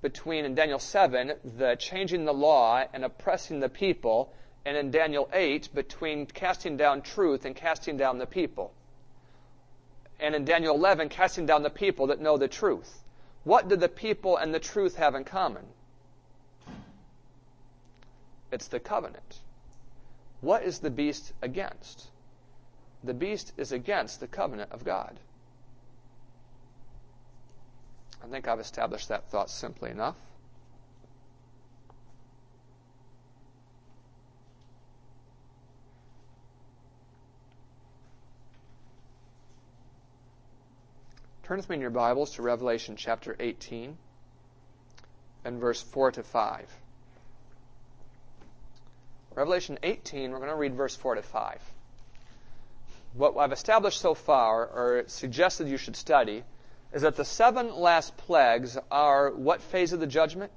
between 0.00 0.44
in 0.44 0.54
Daniel 0.54 0.78
7 0.78 1.40
the 1.56 1.74
changing 1.74 2.24
the 2.24 2.32
law 2.32 2.84
and 2.92 3.04
oppressing 3.04 3.58
the 3.58 3.68
people 3.68 4.32
and 4.64 4.76
in 4.76 4.92
Daniel 4.92 5.28
8 5.32 5.74
between 5.74 6.24
casting 6.26 6.76
down 6.76 7.02
truth 7.02 7.46
and 7.46 7.56
casting 7.56 7.96
down 7.96 8.18
the 8.18 8.26
people. 8.28 8.72
And 10.20 10.34
in 10.34 10.44
Daniel 10.44 10.74
11 10.74 11.08
casting 11.08 11.46
down 11.46 11.62
the 11.62 11.70
people 11.70 12.08
that 12.08 12.20
know 12.20 12.36
the 12.36 12.48
truth. 12.48 13.02
What 13.44 13.68
do 13.68 13.76
the 13.76 13.88
people 13.88 14.36
and 14.36 14.54
the 14.54 14.60
truth 14.60 14.96
have 14.96 15.14
in 15.14 15.24
common? 15.24 15.64
It's 18.52 18.68
the 18.68 18.78
covenant. 18.78 19.40
What 20.40 20.62
is 20.62 20.80
the 20.80 20.90
beast 20.90 21.32
against? 21.40 22.08
The 23.02 23.14
beast 23.14 23.52
is 23.56 23.72
against 23.72 24.20
the 24.20 24.26
covenant 24.26 24.70
of 24.70 24.84
God. 24.84 25.18
I 28.22 28.28
think 28.28 28.46
I've 28.46 28.60
established 28.60 29.08
that 29.08 29.28
thought 29.28 29.50
simply 29.50 29.90
enough. 29.90 30.16
Turn 41.44 41.56
with 41.56 41.68
me 41.68 41.74
in 41.74 41.80
your 41.80 41.90
Bibles 41.90 42.34
to 42.34 42.42
Revelation 42.42 42.94
chapter 42.94 43.34
18 43.40 43.98
and 45.44 45.60
verse 45.60 45.82
4 45.82 46.12
to 46.12 46.22
5. 46.22 46.72
Revelation 49.34 49.76
18, 49.82 50.30
we're 50.30 50.36
going 50.36 50.50
to 50.50 50.54
read 50.54 50.76
verse 50.76 50.94
4 50.94 51.16
to 51.16 51.22
5. 51.22 51.60
What 53.14 53.36
I've 53.36 53.50
established 53.50 54.00
so 54.00 54.14
far, 54.14 54.66
or 54.66 55.04
suggested 55.08 55.66
you 55.66 55.78
should 55.78 55.96
study, 55.96 56.44
is 56.92 57.02
that 57.02 57.16
the 57.16 57.24
seven 57.24 57.74
last 57.74 58.16
plagues 58.16 58.78
are 58.92 59.32
what 59.32 59.60
phase 59.60 59.92
of 59.92 59.98
the 59.98 60.06
judgment? 60.06 60.52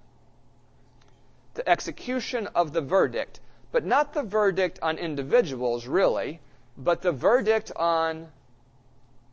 The 1.55 1.67
execution 1.67 2.47
of 2.53 2.73
the 2.73 2.81
verdict, 2.81 3.39
but 3.71 3.85
not 3.85 4.13
the 4.13 4.21
verdict 4.21 4.77
on 4.83 4.99
individuals, 4.99 5.87
really, 5.87 6.41
but 6.77 7.01
the 7.01 7.11
verdict 7.11 7.71
on 7.75 8.27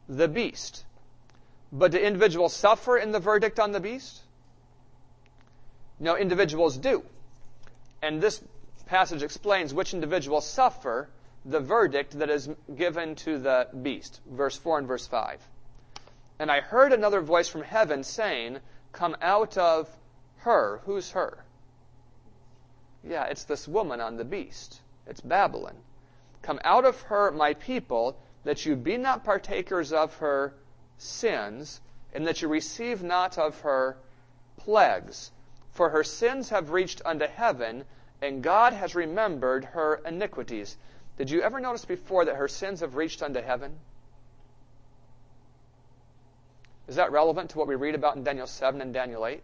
the 0.08 0.28
beast. 0.28 0.84
But 1.72 1.92
do 1.92 1.98
individuals 1.98 2.54
suffer 2.54 2.98
in 2.98 3.12
the 3.12 3.18
verdict 3.18 3.58
on 3.58 3.72
the 3.72 3.80
beast? 3.80 4.20
No, 5.98 6.16
individuals 6.16 6.76
do. 6.76 7.02
And 8.02 8.20
this 8.20 8.42
passage 8.87 9.22
explains 9.22 9.72
which 9.72 9.94
individuals 9.94 10.46
suffer 10.46 11.08
the 11.44 11.61
verdict 11.61 12.18
that 12.18 12.28
is 12.28 12.50
given 12.76 13.14
to 13.14 13.38
the 13.38 13.68
beast. 13.82 14.20
Verse 14.26 14.56
4 14.56 14.80
and 14.80 14.88
verse 14.88 15.06
5. 15.06 15.40
And 16.38 16.50
I 16.50 16.61
heard 16.61 16.92
another 16.92 17.20
voice 17.20 17.48
from 17.48 17.62
heaven 17.62 18.04
saying, 18.04 18.58
Come 18.92 19.16
out 19.22 19.56
of 19.56 19.88
her. 20.38 20.80
Who's 20.85 21.12
her? 21.12 21.44
Yeah, 23.02 23.24
it's 23.24 23.44
this 23.44 23.66
woman 23.66 24.00
on 24.00 24.16
the 24.16 24.24
beast. 24.24 24.80
It's 25.06 25.20
Babylon. 25.20 25.76
Come 26.42 26.61
out 26.64 26.85
of 26.85 27.00
her, 27.02 27.30
my 27.30 27.54
people, 27.54 28.18
that 28.44 28.66
you 28.66 28.76
be 28.76 28.96
not 28.96 29.24
partakers 29.24 29.92
of 29.92 30.16
her 30.16 30.54
sins, 31.02 31.80
and 32.14 32.26
that 32.26 32.42
you 32.42 32.48
receive 32.48 33.02
not 33.02 33.38
of 33.38 33.60
her 33.60 33.96
plagues. 34.56 35.30
For 35.72 35.90
her 35.90 36.04
sins 36.04 36.50
have 36.50 36.70
reached 36.70 37.02
unto 37.04 37.26
heaven, 37.26 37.84
and 38.20 38.42
God 38.42 38.72
has 38.72 38.94
remembered 38.94 39.64
her 39.66 40.00
iniquities. 40.06 40.76
Did 41.16 41.30
you 41.30 41.42
ever 41.42 41.60
notice 41.60 41.84
before 41.84 42.24
that 42.24 42.36
her 42.36 42.48
sins 42.48 42.80
have 42.80 42.94
reached 42.94 43.22
unto 43.22 43.40
heaven? 43.40 43.78
Is 46.88 46.96
that 46.96 47.12
relevant 47.12 47.50
to 47.50 47.58
what 47.58 47.68
we 47.68 47.74
read 47.74 47.94
about 47.94 48.16
in 48.16 48.24
Daniel 48.24 48.46
7 48.46 48.80
and 48.80 48.92
Daniel 48.92 49.26
8? 49.26 49.42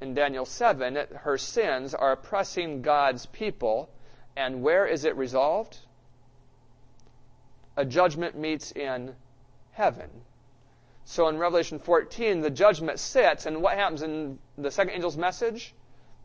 In 0.00 0.14
Daniel 0.14 0.44
7, 0.44 0.96
her 1.20 1.38
sins 1.38 1.94
are 1.94 2.12
oppressing 2.12 2.82
God's 2.82 3.26
people, 3.26 3.88
and 4.36 4.62
where 4.62 4.86
is 4.86 5.04
it 5.04 5.16
resolved? 5.16 5.78
A 7.76 7.84
judgment 7.84 8.36
meets 8.36 8.72
in 8.72 9.14
heaven. 9.72 10.10
So 11.04 11.28
in 11.28 11.38
Revelation 11.38 11.78
14, 11.78 12.40
the 12.40 12.50
judgment 12.50 12.98
sits, 13.00 13.46
and 13.46 13.62
what 13.62 13.76
happens 13.76 14.02
in 14.02 14.38
the 14.56 14.70
second 14.70 14.94
angel's 14.94 15.16
message? 15.16 15.74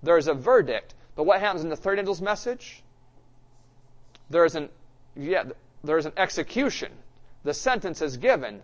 There's 0.04 0.28
a 0.28 0.34
verdict. 0.34 0.94
But 1.16 1.24
what 1.24 1.40
happens 1.40 1.64
in 1.64 1.70
the 1.70 1.76
third 1.76 1.98
angel's 1.98 2.22
message? 2.22 2.84
There's 4.30 4.56
an 4.56 4.70
yeah, 5.16 5.46
there's 5.84 6.06
an 6.06 6.14
execution. 6.16 6.92
The 7.44 7.54
sentence 7.54 8.02
is 8.02 8.18
given. 8.18 8.62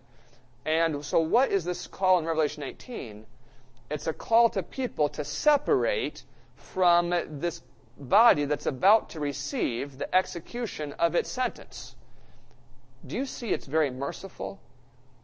And 0.65 1.03
so 1.03 1.19
what 1.19 1.51
is 1.51 1.65
this 1.65 1.87
call 1.87 2.19
in 2.19 2.25
Revelation 2.25 2.63
18? 2.63 3.25
It's 3.89 4.07
a 4.07 4.13
call 4.13 4.49
to 4.49 4.63
people 4.63 5.09
to 5.09 5.25
separate 5.25 6.23
from 6.55 7.09
this 7.09 7.61
body 7.97 8.45
that's 8.45 8.65
about 8.65 9.09
to 9.11 9.19
receive 9.19 9.97
the 9.97 10.15
execution 10.15 10.93
of 10.93 11.15
its 11.15 11.29
sentence. 11.29 11.95
Do 13.05 13.15
you 13.15 13.25
see 13.25 13.49
it's 13.49 13.65
very 13.65 13.89
merciful? 13.89 14.61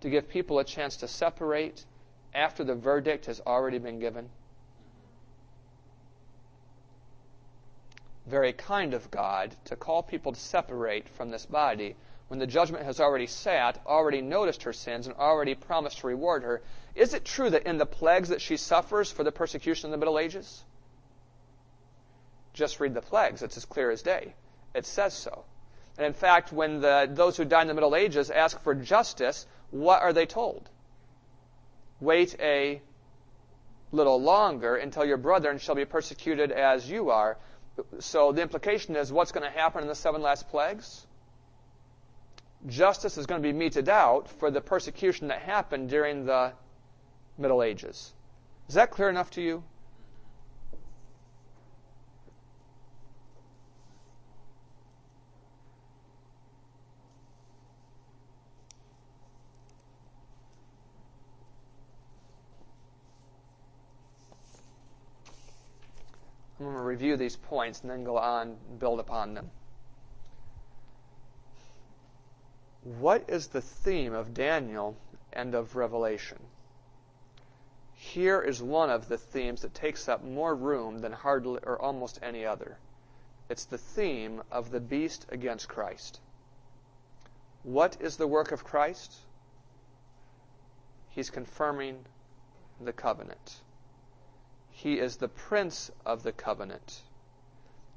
To 0.02 0.10
give 0.10 0.30
people 0.30 0.60
a 0.60 0.64
chance 0.64 0.98
to 0.98 1.08
separate 1.08 1.86
after 2.34 2.64
the 2.64 2.76
verdict 2.76 3.26
has 3.26 3.42
already 3.46 3.80
been 3.80 4.00
given? 4.00 4.30
Very 8.26 8.54
kind 8.54 8.94
of 8.94 9.10
God 9.10 9.56
to 9.66 9.76
call 9.76 10.04
people 10.04 10.34
to 10.34 10.40
separate 10.40 11.10
from 11.10 11.32
this 11.32 11.46
body 11.46 11.96
when 12.28 12.40
the 12.40 12.48
judgment 12.48 12.86
has 12.86 13.00
already 13.00 13.26
sat, 13.26 13.82
already 13.88 14.22
noticed 14.22 14.64
her 14.64 14.74
sins, 14.74 15.08
and 15.08 15.16
already 15.16 15.56
promised 15.56 16.00
to 16.00 16.08
reward 16.08 16.44
her. 16.44 16.62
Is 16.94 17.16
it 17.16 17.26
true 17.26 17.50
that 17.50 17.64
in 17.64 17.78
the 17.78 17.88
plagues 17.88 18.30
that 18.30 18.42
she 18.42 18.56
suffers 18.56 19.12
for 19.12 19.24
the 19.24 19.32
persecution 19.32 19.88
in 19.88 19.92
the 19.92 19.98
Middle 19.98 20.20
Ages? 20.20 20.64
Just 22.54 22.80
read 22.80 22.94
the 22.94 23.02
plagues. 23.02 23.42
It's 23.42 23.58
as 23.58 23.66
clear 23.66 23.90
as 23.90 24.04
day. 24.04 24.36
It 24.76 24.86
says 24.86 25.16
so. 25.16 25.44
And 25.98 26.06
in 26.06 26.14
fact, 26.14 26.54
when 26.54 26.82
the, 26.82 27.10
those 27.12 27.36
who 27.36 27.46
died 27.46 27.64
in 27.64 27.68
the 27.68 27.74
Middle 27.74 27.96
Ages 27.96 28.30
ask 28.30 28.62
for 28.62 28.76
justice, 28.76 29.48
what 29.72 30.02
are 30.02 30.14
they 30.14 30.26
told? 30.26 30.70
Wait 32.00 32.36
a 32.40 32.82
little 33.92 34.22
longer 34.22 34.76
until 34.76 35.06
your 35.06 35.18
brethren 35.18 35.58
shall 35.58 35.76
be 35.76 35.86
persecuted 35.86 36.52
as 36.52 36.90
you 36.90 37.10
are. 37.10 37.38
So 38.00 38.32
the 38.32 38.42
implication 38.42 38.96
is 38.96 39.12
what's 39.12 39.32
going 39.32 39.50
to 39.50 39.58
happen 39.58 39.82
in 39.82 39.88
the 39.88 39.96
seven 39.96 40.22
last 40.22 40.50
plagues? 40.50 41.06
Justice 42.68 43.18
is 43.18 43.26
going 43.26 43.42
to 43.42 43.48
be 43.48 43.54
meted 43.54 43.88
out 43.88 44.28
for 44.28 44.52
the 44.52 44.62
persecution 44.62 45.30
that 45.30 45.42
happened 45.42 45.90
during 45.90 46.26
the 46.26 46.52
Middle 47.38 47.64
Ages. 47.64 48.14
Is 48.68 48.76
that 48.76 48.92
clear 48.92 49.10
enough 49.10 49.32
to 49.32 49.42
you? 49.42 49.64
Review 67.00 67.16
these 67.16 67.38
points 67.38 67.80
and 67.80 67.90
then 67.90 68.04
go 68.04 68.18
on 68.18 68.58
and 68.70 68.78
build 68.78 69.00
upon 69.00 69.34
them. 69.34 69.50
What 72.84 73.24
is 73.30 73.48
the 73.48 73.62
theme 73.62 74.14
of 74.14 74.34
Daniel 74.34 74.98
and 75.32 75.56
of 75.56 75.78
Revelation? 75.78 76.40
Here 77.94 78.42
is 78.42 78.62
one 78.62 78.90
of 78.90 79.08
the 79.08 79.18
themes 79.18 79.62
that 79.62 79.74
takes 79.74 80.10
up 80.10 80.26
more 80.26 80.54
room 80.54 81.00
than 81.00 81.14
hardly 81.14 81.62
or 81.64 81.82
almost 81.82 82.20
any 82.22 82.46
other. 82.46 82.78
It's 83.48 83.64
the 83.64 83.78
theme 83.78 84.42
of 84.52 84.70
the 84.70 84.82
beast 84.82 85.26
against 85.30 85.70
Christ. 85.70 86.20
What 87.64 87.96
is 88.02 88.18
the 88.18 88.28
work 88.28 88.52
of 88.52 88.66
Christ? 88.66 89.14
He's 91.08 91.30
confirming 91.30 92.04
the 92.82 92.94
covenant. 92.94 93.62
He 94.82 94.98
is 94.98 95.18
the 95.18 95.28
prince 95.28 95.92
of 96.06 96.24
the 96.24 96.32
covenant. 96.32 97.02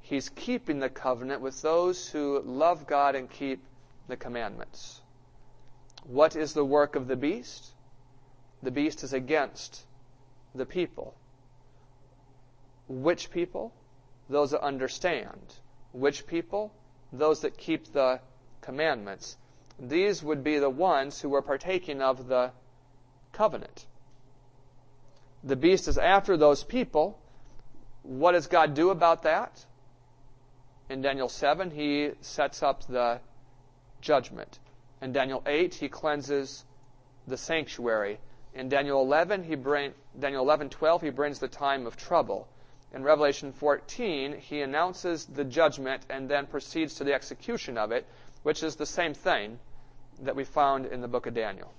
He's 0.01 0.27
keeping 0.27 0.79
the 0.79 0.89
covenant 0.89 1.39
with 1.39 1.61
those 1.61 2.09
who 2.09 2.41
love 2.41 2.87
God 2.87 3.15
and 3.15 3.29
keep 3.29 3.63
the 4.09 4.17
commandments. 4.17 4.99
What 6.03 6.35
is 6.35 6.51
the 6.51 6.65
work 6.65 6.97
of 6.97 7.07
the 7.07 7.15
beast? 7.15 7.71
The 8.61 8.71
beast 8.71 9.01
is 9.01 9.13
against 9.13 9.85
the 10.53 10.65
people. 10.65 11.15
Which 12.89 13.31
people? 13.31 13.73
Those 14.27 14.51
that 14.51 14.61
understand. 14.61 15.55
Which 15.93 16.27
people? 16.27 16.73
Those 17.13 17.39
that 17.43 17.57
keep 17.57 17.93
the 17.93 18.19
commandments. 18.59 19.37
These 19.79 20.21
would 20.21 20.43
be 20.43 20.59
the 20.59 20.69
ones 20.69 21.21
who 21.21 21.29
were 21.29 21.41
partaking 21.41 22.01
of 22.01 22.27
the 22.27 22.51
covenant. 23.31 23.85
The 25.43 25.55
beast 25.55 25.87
is 25.87 25.97
after 25.97 26.37
those 26.37 26.63
people. 26.63 27.19
What 28.03 28.31
does 28.31 28.47
God 28.47 28.73
do 28.73 28.89
about 28.89 29.23
that? 29.23 29.65
In 30.89 31.01
Daniel 31.01 31.29
7, 31.29 31.71
he 31.71 32.11
sets 32.21 32.63
up 32.63 32.85
the 32.87 33.19
judgment. 34.01 34.59
In 35.01 35.11
Daniel 35.11 35.43
8, 35.45 35.73
he 35.75 35.89
cleanses 35.89 36.63
the 37.27 37.37
sanctuary. 37.37 38.19
In 38.53 38.69
Daniel 38.69 39.01
11, 39.01 39.43
he 39.43 39.55
bring, 39.55 39.93
Daniel 40.17 40.43
11, 40.43 40.69
12, 40.69 41.01
he 41.01 41.09
brings 41.09 41.39
the 41.39 41.47
time 41.47 41.87
of 41.87 41.97
trouble. 41.97 42.47
In 42.93 43.03
Revelation 43.03 43.51
14, 43.51 44.37
he 44.37 44.61
announces 44.61 45.25
the 45.25 45.43
judgment 45.43 46.05
and 46.09 46.29
then 46.29 46.45
proceeds 46.45 46.95
to 46.95 47.03
the 47.03 47.13
execution 47.13 47.77
of 47.77 47.91
it, 47.91 48.05
which 48.43 48.61
is 48.61 48.75
the 48.75 48.85
same 48.85 49.13
thing 49.13 49.59
that 50.21 50.35
we 50.35 50.43
found 50.43 50.85
in 50.85 51.01
the 51.01 51.07
book 51.07 51.25
of 51.25 51.33
Daniel. 51.33 51.73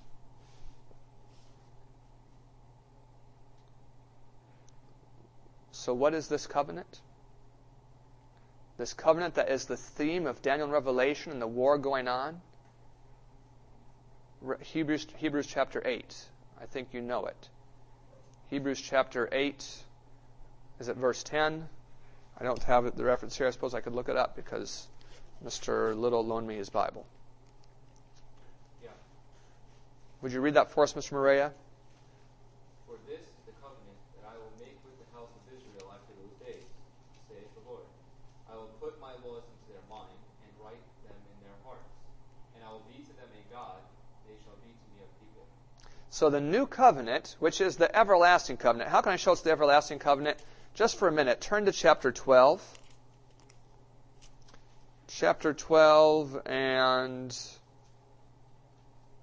So, 5.85 5.93
what 5.93 6.15
is 6.15 6.27
this 6.27 6.47
covenant? 6.47 6.99
This 8.79 8.93
covenant 8.93 9.35
that 9.35 9.51
is 9.51 9.65
the 9.65 9.77
theme 9.77 10.25
of 10.25 10.41
Daniel 10.41 10.65
and 10.65 10.73
Revelation 10.73 11.31
and 11.31 11.39
the 11.39 11.45
war 11.45 11.77
going 11.77 12.07
on? 12.07 12.41
Hebrews, 14.61 15.05
Hebrews 15.17 15.45
chapter 15.45 15.83
8. 15.85 16.15
I 16.59 16.65
think 16.65 16.87
you 16.91 17.01
know 17.01 17.27
it. 17.27 17.49
Hebrews 18.49 18.81
chapter 18.81 19.29
8 19.31 19.63
is 20.79 20.89
it 20.89 20.97
verse 20.97 21.21
10? 21.21 21.69
I 22.39 22.43
don't 22.43 22.63
have 22.63 22.97
the 22.97 23.03
reference 23.03 23.37
here. 23.37 23.45
I 23.45 23.51
suppose 23.51 23.75
I 23.75 23.81
could 23.81 23.93
look 23.93 24.09
it 24.09 24.17
up 24.17 24.35
because 24.35 24.87
Mr. 25.45 25.95
Little 25.95 26.25
loaned 26.25 26.47
me 26.47 26.55
his 26.55 26.69
Bible. 26.69 27.05
Yeah. 28.83 28.89
Would 30.23 30.31
you 30.31 30.41
read 30.41 30.55
that 30.55 30.71
for 30.71 30.83
us, 30.83 30.93
Mr. 30.93 31.11
Maria? 31.11 31.53
For 32.87 32.95
this 33.07 33.21
is 33.21 33.37
the 33.45 33.53
covenant 33.61 34.01
that 34.17 34.33
I 34.33 34.37
will 34.37 34.51
make 34.59 34.77
with 34.83 34.97
the 34.97 35.17
house 35.17 35.29
of 35.29 35.45
Israel 36.19 36.63
after 37.05 37.19
saith 37.29 37.51
the 37.55 37.69
Lord. 37.69 37.83
I 38.51 38.55
will 38.55 38.71
put 38.79 38.99
my 39.01 39.11
laws 39.25 39.43
into 39.43 39.65
their 39.71 39.83
mind 39.89 40.15
and 40.43 40.51
write 40.63 40.83
them 41.03 41.15
in 41.15 41.37
their 41.43 41.57
hearts. 41.63 41.89
And 42.55 42.63
I 42.63 42.71
will 42.71 42.85
be 42.87 43.03
to 43.03 43.13
them 43.15 43.29
a 43.33 43.43
God, 43.53 43.79
they 44.27 44.35
shall 44.43 44.55
be 44.63 44.71
to 44.71 44.87
me 44.93 45.03
a 45.03 45.09
people. 45.19 45.45
So 46.09 46.29
the 46.29 46.41
new 46.41 46.65
covenant, 46.65 47.35
which 47.39 47.61
is 47.61 47.77
the 47.77 47.93
everlasting 47.95 48.57
covenant. 48.57 48.89
How 48.89 49.01
can 49.01 49.11
I 49.11 49.17
show 49.17 49.33
us 49.33 49.41
the 49.41 49.51
everlasting 49.51 49.99
covenant? 49.99 50.37
Just 50.73 50.97
for 50.97 51.07
a 51.07 51.11
minute, 51.11 51.41
turn 51.41 51.65
to 51.65 51.71
chapter 51.71 52.11
12. 52.11 52.79
Chapter 55.07 55.53
12, 55.53 56.41
and 56.45 57.37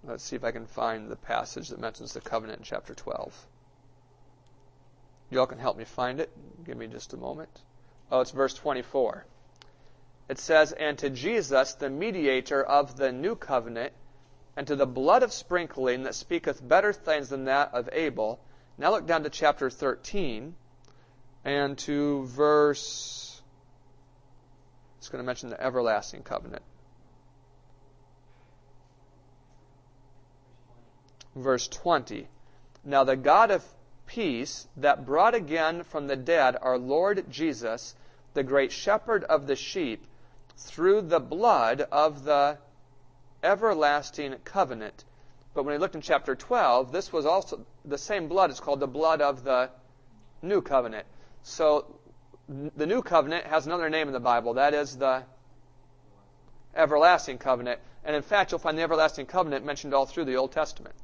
let's 0.05 0.25
see 0.25 0.37
if 0.37 0.45
I 0.45 0.51
can 0.51 0.67
find 0.67 1.11
the 1.11 1.17
passage 1.17 1.69
that 1.69 1.81
mentions 1.81 2.15
the 2.15 2.21
covenant 2.21 2.61
in 2.61 2.65
chapter 2.65 2.95
12. 2.95 3.47
Y'all 5.33 5.47
can 5.47 5.59
help 5.59 5.79
me 5.79 5.85
find 5.85 6.21
it. 6.21 6.31
Give 6.65 6.77
me 6.77 6.87
just 6.87 7.15
a 7.15 7.17
moment. 7.17 7.49
Oh, 8.11 8.21
it's 8.21 8.33
verse 8.33 8.53
24. 8.53 9.25
It 10.29 10.39
says, 10.39 10.73
And 10.73 10.99
to 10.99 11.09
Jesus, 11.09 11.73
the 11.73 11.89
mediator 11.89 12.63
of 12.63 12.97
the 12.97 13.13
new 13.13 13.35
covenant, 13.35 13.95
and 14.59 14.67
to 14.67 14.77
the 14.77 14.87
blood 14.87 15.23
of 15.23 15.33
sprinkling 15.33 16.03
that 16.03 16.15
speaketh 16.15 16.67
better 16.67 16.93
things 16.93 17.31
than 17.31 17.47
that 17.47 17.73
of 17.73 17.89
Abel. 17.93 18.41
Now 18.77 18.91
look 18.91 19.07
down 19.07 19.23
to 19.23 19.31
chapter 19.31 19.71
13 19.71 20.55
and 21.47 21.79
to 21.79 22.27
verse. 22.27 23.41
It's 24.99 25.09
going 25.09 25.23
to 25.23 25.27
mention 25.27 25.49
the 25.49 25.61
everlasting 25.61 26.23
covenant. 26.23 26.63
Verse 31.35 31.67
20. 31.69 32.29
Now 32.85 33.05
the 33.05 33.17
God 33.17 33.51
of 33.51 33.65
peace 34.13 34.67
that 34.77 35.07
brought 35.07 35.35
again 35.35 35.83
from 35.83 36.07
the 36.07 36.17
dead 36.17 36.55
our 36.61 36.77
Lord 36.77 37.25
Jesus, 37.31 37.95
the 38.35 38.43
great 38.43 38.71
shepherd 38.71 39.25
of 39.25 39.47
the 39.47 39.57
sheep, 39.57 40.07
through 40.57 41.01
the 41.01 41.21
blood 41.21 41.87
of 41.91 42.25
the 42.25 42.59
everlasting 43.43 44.35
covenant. 44.45 45.05
But 45.55 45.65
when 45.65 45.75
we 45.75 45.79
looked 45.79 45.95
in 45.95 46.03
chapter 46.03 46.35
12, 46.35 46.93
this 46.93 47.11
was 47.11 47.25
also 47.25 47.65
the 47.87 47.97
same 47.97 48.29
blood 48.29 48.51
is 48.51 48.61
called 48.61 48.81
the 48.81 48.87
blood 48.87 49.23
of 49.23 49.45
the 49.45 49.71
new 50.43 50.61
covenant. 50.61 51.07
So 51.43 51.87
the 52.49 52.87
new 52.87 53.01
covenant 53.01 53.47
has 53.47 53.67
another 53.67 53.89
name 53.89 54.09
in 54.09 54.13
the 54.13 54.21
Bible. 54.21 54.55
That 54.55 54.75
is 54.75 54.97
the 54.97 55.23
everlasting 56.75 57.39
covenant. 57.39 57.81
And 58.05 58.15
in 58.15 58.23
fact, 58.23 58.53
you'll 58.53 58.59
find 58.59 58.77
the 58.77 58.83
everlasting 58.83 59.27
covenant 59.27 59.65
mentioned 59.65 59.95
all 59.95 60.05
through 60.05 60.27
the 60.27 60.37
Old 60.37 60.53
Testament. 60.53 60.95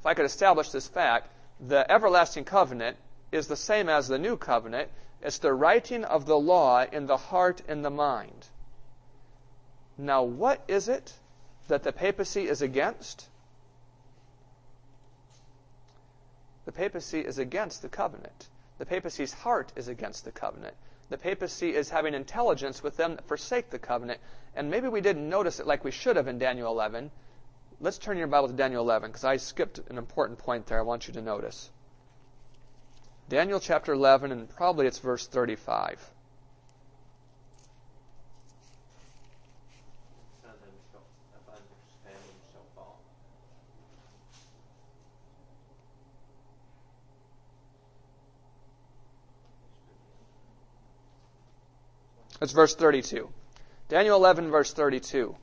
If 0.00 0.06
I 0.06 0.14
could 0.14 0.24
establish 0.24 0.70
this 0.70 0.88
fact, 0.88 1.28
the 1.60 1.90
everlasting 1.90 2.44
covenant 2.44 2.96
is 3.32 3.48
the 3.48 3.56
same 3.56 3.88
as 3.88 4.08
the 4.08 4.18
new 4.18 4.36
covenant. 4.36 4.90
It's 5.20 5.38
the 5.38 5.52
writing 5.52 6.04
of 6.04 6.26
the 6.26 6.38
law 6.38 6.84
in 6.84 7.06
the 7.06 7.16
heart 7.16 7.62
and 7.68 7.84
the 7.84 7.90
mind. 7.90 8.48
Now, 9.96 10.22
what 10.22 10.62
is 10.68 10.88
it 10.88 11.14
that 11.66 11.82
the 11.82 11.92
papacy 11.92 12.48
is 12.48 12.62
against? 12.62 13.28
The 16.64 16.72
papacy 16.72 17.20
is 17.20 17.38
against 17.38 17.82
the 17.82 17.88
covenant. 17.88 18.48
The 18.78 18.86
papacy's 18.86 19.32
heart 19.32 19.72
is 19.74 19.88
against 19.88 20.24
the 20.24 20.30
covenant. 20.30 20.76
The 21.10 21.18
papacy 21.18 21.74
is 21.74 21.90
having 21.90 22.14
intelligence 22.14 22.82
with 22.82 22.96
them 22.96 23.16
that 23.16 23.26
forsake 23.26 23.70
the 23.70 23.78
covenant. 23.78 24.20
And 24.54 24.70
maybe 24.70 24.86
we 24.86 25.00
didn't 25.00 25.28
notice 25.28 25.58
it 25.58 25.66
like 25.66 25.82
we 25.82 25.90
should 25.90 26.16
have 26.16 26.28
in 26.28 26.38
Daniel 26.38 26.70
11. 26.70 27.10
Let's 27.80 27.98
turn 27.98 28.18
your 28.18 28.26
Bible 28.26 28.48
to 28.48 28.54
Daniel 28.54 28.82
11 28.82 29.10
because 29.10 29.24
I 29.24 29.36
skipped 29.36 29.78
an 29.88 29.98
important 29.98 30.38
point 30.40 30.66
there 30.66 30.78
I 30.78 30.82
want 30.82 31.06
you 31.06 31.14
to 31.14 31.22
notice. 31.22 31.70
Daniel 33.28 33.60
chapter 33.60 33.92
11, 33.92 34.32
and 34.32 34.48
probably 34.48 34.86
it's 34.86 34.98
verse 34.98 35.26
35. 35.28 36.10
It's 52.40 52.52
verse 52.52 52.74
32. 52.74 53.28
Daniel 53.88 54.16
11, 54.16 54.50
verse 54.50 54.72
32. 54.72 55.36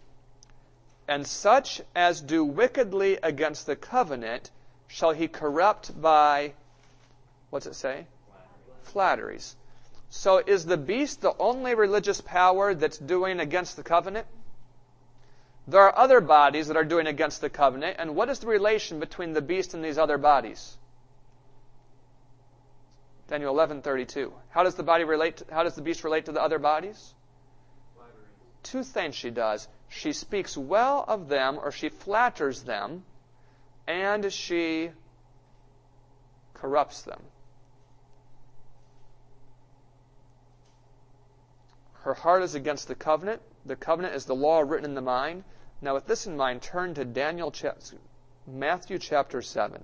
And 1.07 1.25
such 1.27 1.81
as 1.95 2.21
do 2.21 2.43
wickedly 2.43 3.17
against 3.21 3.65
the 3.65 3.75
covenant 3.75 4.51
shall 4.87 5.11
he 5.11 5.27
corrupt 5.27 5.99
by, 5.99 6.53
what's 7.49 7.65
it 7.65 7.75
say? 7.75 8.07
Flatteries. 8.83 9.55
So 10.09 10.37
is 10.37 10.65
the 10.65 10.77
beast 10.77 11.21
the 11.21 11.35
only 11.37 11.75
religious 11.75 12.21
power 12.21 12.73
that's 12.73 12.97
doing 12.97 13.39
against 13.39 13.75
the 13.75 13.83
covenant? 13.83 14.27
There 15.67 15.81
are 15.81 15.97
other 15.97 16.21
bodies 16.21 16.67
that 16.67 16.77
are 16.77 16.85
doing 16.85 17.07
against 17.07 17.41
the 17.41 17.49
covenant, 17.49 17.97
and 17.99 18.15
what 18.15 18.29
is 18.29 18.39
the 18.39 18.47
relation 18.47 18.99
between 18.99 19.33
the 19.33 19.41
beast 19.41 19.73
and 19.73 19.83
these 19.83 19.97
other 19.97 20.17
bodies? 20.17 20.77
Daniel 23.27 23.55
11:32. 23.55 24.31
How 24.49 24.63
does 24.63 24.75
the 24.75 24.83
body 24.83 25.03
relate? 25.03 25.37
To, 25.37 25.45
how 25.51 25.63
does 25.63 25.73
the 25.73 25.81
beast 25.81 26.03
relate 26.03 26.25
to 26.25 26.31
the 26.31 26.41
other 26.41 26.59
bodies? 26.59 27.15
Two 28.65 28.83
things 28.83 29.13
she 29.13 29.29
does. 29.29 29.67
She 29.89 30.11
speaks 30.11 30.57
well 30.57 31.05
of 31.07 31.29
them, 31.29 31.59
or 31.61 31.71
she 31.71 31.89
flatters 31.89 32.63
them, 32.63 33.05
and 33.85 34.33
she 34.33 34.89
corrupts 36.55 37.03
them. 37.03 37.21
Her 41.93 42.15
heart 42.15 42.41
is 42.41 42.55
against 42.55 42.87
the 42.87 42.95
covenant. 42.95 43.43
The 43.67 43.75
covenant 43.75 44.15
is 44.15 44.25
the 44.25 44.35
law 44.35 44.61
written 44.61 44.85
in 44.85 44.95
the 44.95 45.01
mind. 45.01 45.43
Now, 45.79 45.93
with 45.93 46.07
this 46.07 46.25
in 46.25 46.35
mind, 46.35 46.63
turn 46.63 46.95
to 46.95 47.05
Daniel, 47.05 47.53
Matthew 48.47 48.97
chapter 48.97 49.43
seven. 49.43 49.83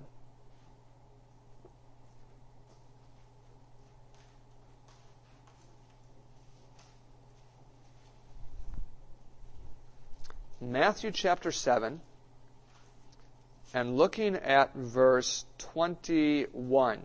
Matthew 10.62 11.10
chapter 11.10 11.50
7 11.50 12.00
and 13.74 13.96
looking 13.96 14.36
at 14.36 14.72
verse 14.76 15.44
21. 15.58 17.02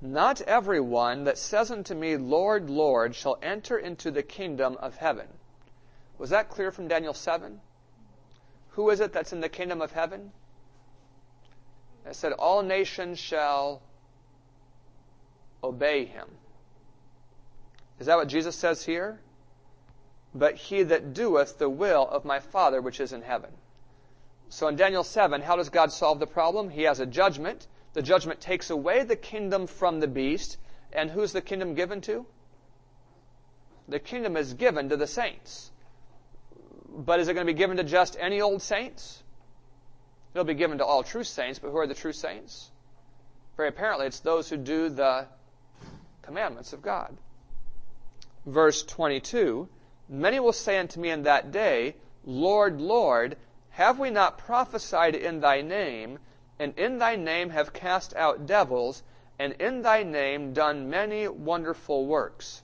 Not 0.00 0.40
everyone 0.42 1.24
that 1.24 1.36
says 1.36 1.72
unto 1.72 1.96
me, 1.96 2.16
Lord, 2.16 2.70
Lord, 2.70 3.16
shall 3.16 3.38
enter 3.42 3.76
into 3.76 4.12
the 4.12 4.22
kingdom 4.22 4.76
of 4.78 4.94
heaven. 4.94 5.26
Was 6.16 6.30
that 6.30 6.48
clear 6.48 6.70
from 6.70 6.86
Daniel 6.86 7.12
7? 7.12 7.60
Who 8.70 8.88
is 8.90 9.00
it 9.00 9.12
that's 9.12 9.32
in 9.32 9.40
the 9.40 9.48
kingdom 9.48 9.82
of 9.82 9.90
heaven? 9.90 10.30
It 12.06 12.14
said, 12.14 12.34
All 12.34 12.62
nations 12.62 13.18
shall 13.18 13.82
obey 15.64 16.04
him. 16.04 16.28
Is 18.00 18.06
that 18.06 18.16
what 18.16 18.28
Jesus 18.28 18.56
says 18.56 18.84
here? 18.84 19.20
But 20.34 20.56
he 20.56 20.82
that 20.84 21.12
doeth 21.12 21.58
the 21.58 21.68
will 21.68 22.08
of 22.08 22.24
my 22.24 22.40
Father 22.40 22.80
which 22.80 22.98
is 22.98 23.12
in 23.12 23.22
heaven. 23.22 23.50
So 24.48 24.66
in 24.68 24.76
Daniel 24.76 25.04
7, 25.04 25.42
how 25.42 25.56
does 25.56 25.68
God 25.68 25.92
solve 25.92 26.18
the 26.18 26.26
problem? 26.26 26.70
He 26.70 26.82
has 26.82 26.98
a 26.98 27.06
judgment. 27.06 27.66
The 27.92 28.02
judgment 28.02 28.40
takes 28.40 28.70
away 28.70 29.04
the 29.04 29.16
kingdom 29.16 29.66
from 29.66 30.00
the 30.00 30.08
beast. 30.08 30.56
And 30.92 31.10
who's 31.10 31.32
the 31.32 31.40
kingdom 31.40 31.74
given 31.74 32.00
to? 32.02 32.26
The 33.88 34.00
kingdom 34.00 34.36
is 34.36 34.54
given 34.54 34.88
to 34.88 34.96
the 34.96 35.06
saints. 35.06 35.70
But 36.88 37.20
is 37.20 37.28
it 37.28 37.34
going 37.34 37.46
to 37.46 37.52
be 37.52 37.56
given 37.56 37.76
to 37.76 37.84
just 37.84 38.16
any 38.18 38.40
old 38.40 38.62
saints? 38.62 39.22
It'll 40.34 40.44
be 40.44 40.54
given 40.54 40.78
to 40.78 40.84
all 40.84 41.02
true 41.02 41.24
saints, 41.24 41.58
but 41.58 41.70
who 41.70 41.76
are 41.76 41.86
the 41.86 41.94
true 41.94 42.12
saints? 42.12 42.70
Very 43.56 43.68
apparently, 43.68 44.06
it's 44.06 44.20
those 44.20 44.48
who 44.48 44.56
do 44.56 44.88
the 44.88 45.26
commandments 46.22 46.72
of 46.72 46.82
God. 46.82 47.16
Verse 48.46 48.82
22 48.82 49.68
Many 50.08 50.40
will 50.40 50.52
say 50.52 50.78
unto 50.78 50.98
me 50.98 51.10
in 51.10 51.22
that 51.22 51.52
day, 51.52 51.96
Lord, 52.24 52.80
Lord, 52.80 53.36
have 53.70 53.98
we 53.98 54.10
not 54.10 54.38
prophesied 54.38 55.14
in 55.14 55.40
thy 55.40 55.62
name, 55.62 56.18
and 56.58 56.76
in 56.78 56.98
thy 56.98 57.16
name 57.16 57.50
have 57.50 57.72
cast 57.72 58.14
out 58.16 58.46
devils, 58.46 59.02
and 59.38 59.52
in 59.54 59.82
thy 59.82 60.02
name 60.02 60.52
done 60.52 60.90
many 60.90 61.28
wonderful 61.28 62.06
works? 62.06 62.62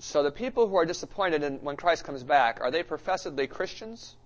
So 0.00 0.22
the 0.22 0.30
people 0.30 0.68
who 0.68 0.76
are 0.76 0.84
disappointed 0.84 1.42
in, 1.42 1.58
when 1.62 1.76
Christ 1.76 2.04
comes 2.04 2.24
back, 2.24 2.60
are 2.60 2.70
they 2.70 2.82
professedly 2.82 3.46
Christians? 3.46 4.16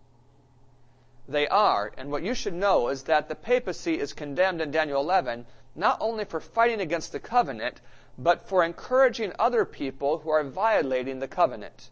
They 1.28 1.46
are. 1.48 1.92
And 1.96 2.10
what 2.10 2.22
you 2.22 2.34
should 2.34 2.54
know 2.54 2.88
is 2.88 3.04
that 3.04 3.28
the 3.28 3.34
papacy 3.34 3.98
is 3.98 4.12
condemned 4.12 4.60
in 4.60 4.70
Daniel 4.70 5.00
11 5.00 5.46
not 5.74 5.98
only 6.00 6.24
for 6.24 6.40
fighting 6.40 6.80
against 6.80 7.12
the 7.12 7.20
covenant, 7.20 7.80
but 8.18 8.48
for 8.48 8.62
encouraging 8.62 9.32
other 9.38 9.64
people 9.64 10.18
who 10.18 10.30
are 10.30 10.44
violating 10.44 11.18
the 11.18 11.28
covenant. 11.28 11.90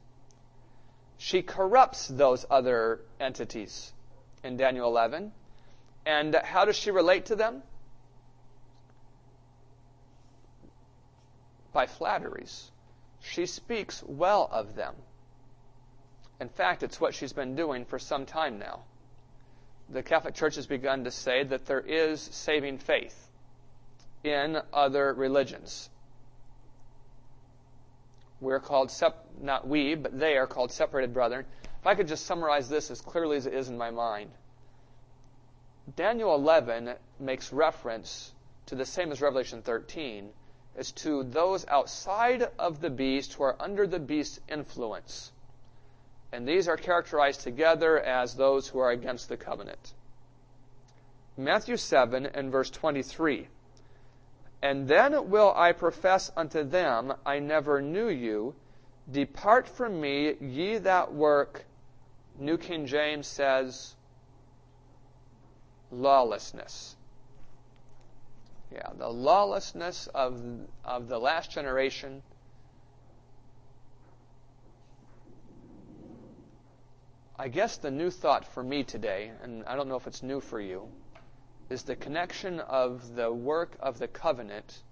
She 1.16 1.42
corrupts 1.42 2.08
those 2.08 2.46
other 2.50 3.00
entities 3.18 3.92
in 4.42 4.56
Daniel 4.56 4.88
11. 4.88 5.32
And 6.06 6.34
how 6.34 6.64
does 6.64 6.76
she 6.76 6.90
relate 6.90 7.26
to 7.26 7.36
them? 7.36 7.62
By 11.72 11.86
flatteries. 11.86 12.70
She 13.20 13.46
speaks 13.46 14.02
well 14.02 14.48
of 14.50 14.74
them. 14.74 14.94
In 16.40 16.48
fact, 16.48 16.82
it's 16.82 17.00
what 17.00 17.14
she's 17.14 17.34
been 17.34 17.54
doing 17.54 17.84
for 17.84 17.98
some 17.98 18.24
time 18.24 18.58
now. 18.58 18.80
The 19.90 20.02
Catholic 20.02 20.34
Church 20.34 20.54
has 20.54 20.66
begun 20.66 21.04
to 21.04 21.10
say 21.10 21.44
that 21.44 21.66
there 21.66 21.80
is 21.80 22.20
saving 22.20 22.78
faith 22.78 23.28
in 24.24 24.58
other 24.72 25.12
religions. 25.12 25.90
We're 28.40 28.60
called, 28.60 28.90
sep- 28.90 29.26
not 29.40 29.66
we, 29.66 29.94
but 29.94 30.18
they 30.18 30.36
are 30.36 30.46
called 30.46 30.72
separated 30.72 31.12
brethren. 31.12 31.44
If 31.80 31.86
I 31.86 31.94
could 31.94 32.08
just 32.08 32.26
summarize 32.26 32.68
this 32.68 32.90
as 32.90 33.00
clearly 33.00 33.36
as 33.36 33.46
it 33.46 33.54
is 33.54 33.68
in 33.68 33.78
my 33.78 33.90
mind. 33.90 34.30
Daniel 35.96 36.34
11 36.34 36.94
makes 37.18 37.52
reference 37.52 38.32
to 38.66 38.74
the 38.74 38.84
same 38.84 39.10
as 39.12 39.20
Revelation 39.20 39.62
13, 39.62 40.30
as 40.76 40.92
to 40.92 41.24
those 41.24 41.66
outside 41.66 42.48
of 42.58 42.80
the 42.80 42.90
beast 42.90 43.34
who 43.34 43.42
are 43.42 43.56
under 43.60 43.86
the 43.86 43.98
beast's 43.98 44.40
influence. 44.48 45.32
And 46.32 46.46
these 46.46 46.68
are 46.68 46.76
characterized 46.76 47.40
together 47.40 47.98
as 47.98 48.34
those 48.34 48.68
who 48.68 48.78
are 48.78 48.90
against 48.90 49.28
the 49.28 49.36
covenant. 49.36 49.94
Matthew 51.36 51.76
7 51.76 52.26
and 52.26 52.52
verse 52.52 52.70
23. 52.70 53.48
And 54.62 54.86
then 54.86 55.30
will 55.30 55.54
I 55.56 55.72
profess 55.72 56.30
unto 56.36 56.62
them, 56.62 57.14
I 57.24 57.38
never 57.38 57.80
knew 57.80 58.08
you. 58.08 58.54
Depart 59.10 59.66
from 59.66 60.00
me, 60.00 60.34
ye 60.40 60.78
that 60.78 61.12
work, 61.12 61.64
New 62.38 62.58
King 62.58 62.86
James 62.86 63.26
says, 63.26 63.94
lawlessness. 65.90 66.96
Yeah, 68.72 68.90
the 68.96 69.08
lawlessness 69.08 70.06
of, 70.14 70.40
of 70.84 71.08
the 71.08 71.18
last 71.18 71.50
generation. 71.50 72.22
I 77.36 77.48
guess 77.48 77.78
the 77.78 77.90
new 77.90 78.10
thought 78.10 78.44
for 78.44 78.62
me 78.62 78.84
today, 78.84 79.32
and 79.42 79.64
I 79.64 79.74
don't 79.74 79.88
know 79.88 79.96
if 79.96 80.06
it's 80.06 80.22
new 80.22 80.40
for 80.40 80.60
you, 80.60 80.88
is 81.70 81.84
the 81.84 81.94
connection 81.94 82.58
of 82.58 83.14
the 83.14 83.32
work 83.32 83.76
of 83.78 83.98
the 83.98 84.08
covenant 84.08 84.82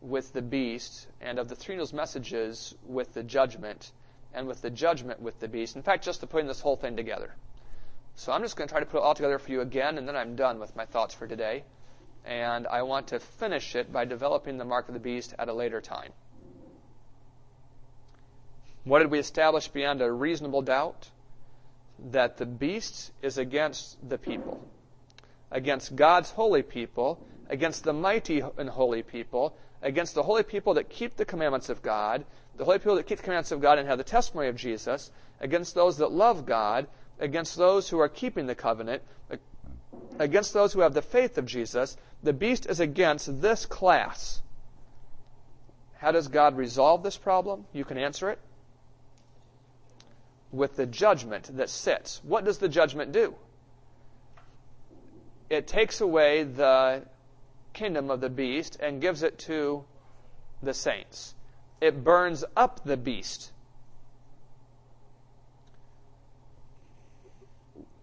with 0.00 0.32
the 0.32 0.40
beast 0.42 1.08
and 1.20 1.38
of 1.38 1.48
the 1.48 1.56
three 1.56 1.74
angels' 1.74 1.92
messages 1.92 2.74
with 2.86 3.12
the 3.12 3.24
judgment 3.24 3.90
and 4.32 4.46
with 4.46 4.62
the 4.62 4.70
judgment 4.70 5.20
with 5.20 5.38
the 5.40 5.48
beast. 5.48 5.74
In 5.74 5.82
fact, 5.82 6.04
just 6.04 6.20
to 6.20 6.26
putting 6.26 6.46
this 6.46 6.60
whole 6.60 6.76
thing 6.76 6.96
together. 6.96 7.34
So 8.14 8.32
I'm 8.32 8.42
just 8.42 8.56
going 8.56 8.68
to 8.68 8.72
try 8.72 8.80
to 8.80 8.86
put 8.86 8.98
it 8.98 9.02
all 9.02 9.14
together 9.14 9.38
for 9.38 9.50
you 9.50 9.60
again, 9.60 9.98
and 9.98 10.06
then 10.06 10.16
I'm 10.16 10.36
done 10.36 10.60
with 10.60 10.76
my 10.76 10.84
thoughts 10.84 11.12
for 11.12 11.26
today. 11.26 11.64
And 12.24 12.66
I 12.66 12.82
want 12.82 13.08
to 13.08 13.18
finish 13.18 13.74
it 13.74 13.92
by 13.92 14.04
developing 14.04 14.58
the 14.58 14.64
mark 14.64 14.88
of 14.88 14.94
the 14.94 15.00
beast 15.00 15.34
at 15.38 15.48
a 15.48 15.52
later 15.52 15.80
time. 15.80 16.12
What 18.84 19.00
did 19.00 19.10
we 19.10 19.18
establish 19.18 19.68
beyond 19.68 20.00
a 20.02 20.10
reasonable 20.10 20.62
doubt? 20.62 21.10
That 22.10 22.36
the 22.36 22.46
beast 22.46 23.10
is 23.22 23.38
against 23.38 24.08
the 24.08 24.18
people 24.18 24.62
against 25.50 25.96
God's 25.96 26.30
holy 26.30 26.62
people, 26.62 27.24
against 27.48 27.84
the 27.84 27.92
mighty 27.92 28.42
and 28.58 28.68
holy 28.68 29.02
people, 29.02 29.56
against 29.82 30.14
the 30.14 30.22
holy 30.22 30.42
people 30.42 30.74
that 30.74 30.88
keep 30.88 31.16
the 31.16 31.24
commandments 31.24 31.68
of 31.68 31.82
God, 31.82 32.24
the 32.56 32.64
holy 32.64 32.78
people 32.78 32.96
that 32.96 33.06
keep 33.06 33.18
the 33.18 33.24
commandments 33.24 33.52
of 33.52 33.60
God 33.60 33.78
and 33.78 33.88
have 33.88 33.98
the 33.98 34.04
testimony 34.04 34.48
of 34.48 34.56
Jesus, 34.56 35.10
against 35.40 35.74
those 35.74 35.98
that 35.98 36.10
love 36.10 36.46
God, 36.46 36.88
against 37.20 37.56
those 37.56 37.88
who 37.88 37.98
are 37.98 38.08
keeping 38.08 38.46
the 38.46 38.54
covenant, 38.54 39.02
against 40.18 40.52
those 40.52 40.72
who 40.72 40.80
have 40.80 40.94
the 40.94 41.02
faith 41.02 41.38
of 41.38 41.46
Jesus. 41.46 41.96
The 42.22 42.32
beast 42.32 42.66
is 42.66 42.80
against 42.80 43.40
this 43.42 43.66
class. 43.66 44.42
How 45.98 46.12
does 46.12 46.28
God 46.28 46.56
resolve 46.56 47.02
this 47.02 47.16
problem? 47.16 47.66
You 47.72 47.84
can 47.84 47.98
answer 47.98 48.30
it 48.30 48.38
with 50.52 50.76
the 50.76 50.86
judgment 50.86 51.56
that 51.56 51.68
sits. 51.68 52.20
What 52.24 52.44
does 52.44 52.58
the 52.58 52.68
judgment 52.68 53.12
do? 53.12 53.34
It 55.48 55.66
takes 55.66 56.00
away 56.00 56.42
the 56.42 57.02
kingdom 57.72 58.10
of 58.10 58.20
the 58.20 58.30
beast 58.30 58.76
and 58.80 59.00
gives 59.00 59.22
it 59.22 59.38
to 59.38 59.84
the 60.62 60.74
saints. 60.74 61.34
It 61.80 62.02
burns 62.02 62.44
up 62.56 62.84
the 62.84 62.96
beast. 62.96 63.52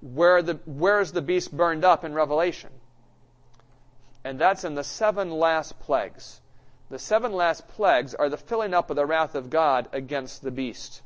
Where 0.01 0.41
the 0.41 0.55
where 0.65 0.99
is 0.99 1.13
the 1.13 1.21
beast 1.21 1.55
burned 1.55 1.83
up 1.83 2.03
in 2.03 2.13
Revelation? 2.13 2.69
And 4.23 4.39
that's 4.39 4.63
in 4.63 4.75
the 4.75 4.83
seven 4.83 5.31
last 5.31 5.79
plagues. 5.79 6.41
The 6.89 6.99
seven 6.99 7.33
last 7.33 7.67
plagues 7.69 8.13
are 8.13 8.29
the 8.29 8.37
filling 8.37 8.73
up 8.73 8.89
of 8.89 8.95
the 8.95 9.05
wrath 9.05 9.35
of 9.35 9.49
God 9.49 9.87
against 9.91 10.43
the 10.43 10.51
beast. 10.51 11.01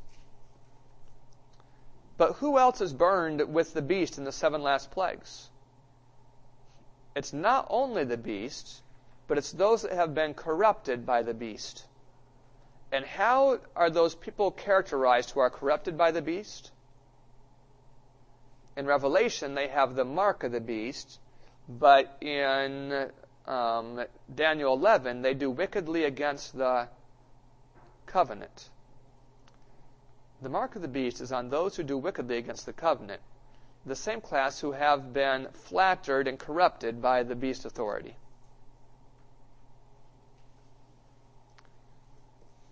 But 2.18 2.34
who 2.34 2.58
else 2.58 2.82
is 2.82 2.94
burned 2.94 3.54
with 3.54 3.74
the 3.74 3.82
beast 3.82 4.18
in 4.18 4.24
the 4.24 4.32
seven 4.32 4.62
last 4.62 4.92
plagues? 4.92 5.50
It's 7.18 7.34
not 7.34 7.66
only 7.72 8.04
the 8.04 8.16
beast, 8.16 8.84
but 9.26 9.40
it's 9.40 9.52
those 9.52 9.82
that 9.82 9.92
have 9.92 10.14
been 10.14 10.36
corrupted 10.36 11.04
by 11.04 11.24
the 11.24 11.34
beast. 11.34 11.88
And 12.92 13.04
how 13.04 13.60
are 13.76 13.90
those 13.90 14.14
people 14.14 14.52
characterized 14.52 15.32
who 15.32 15.40
are 15.40 15.50
corrupted 15.50 15.98
by 15.98 16.12
the 16.12 16.22
beast? 16.22 16.70
In 18.76 18.86
Revelation, 18.86 19.56
they 19.56 19.68
have 19.68 19.96
the 19.96 20.06
mark 20.06 20.44
of 20.44 20.52
the 20.52 20.62
beast, 20.62 21.20
but 21.68 22.16
in 22.22 23.10
um, 23.48 24.06
Daniel 24.36 24.74
11, 24.74 25.24
they 25.24 25.34
do 25.34 25.50
wickedly 25.50 26.04
against 26.04 26.56
the 26.56 26.88
covenant. 28.06 28.70
The 30.44 30.50
mark 30.50 30.76
of 30.76 30.84
the 30.84 30.88
beast 30.88 31.20
is 31.20 31.32
on 31.32 31.50
those 31.50 31.76
who 31.76 31.82
do 31.82 31.98
wickedly 31.98 32.38
against 32.38 32.68
the 32.68 32.74
covenant 32.74 33.22
the 33.88 33.96
same 33.96 34.22
class 34.22 34.60
who 34.60 34.74
have 34.74 35.14
been 35.14 35.48
flattered 35.54 36.28
and 36.28 36.38
corrupted 36.38 37.02
by 37.02 37.24
the 37.24 37.36
beast 37.36 37.66
authority. 37.66 38.16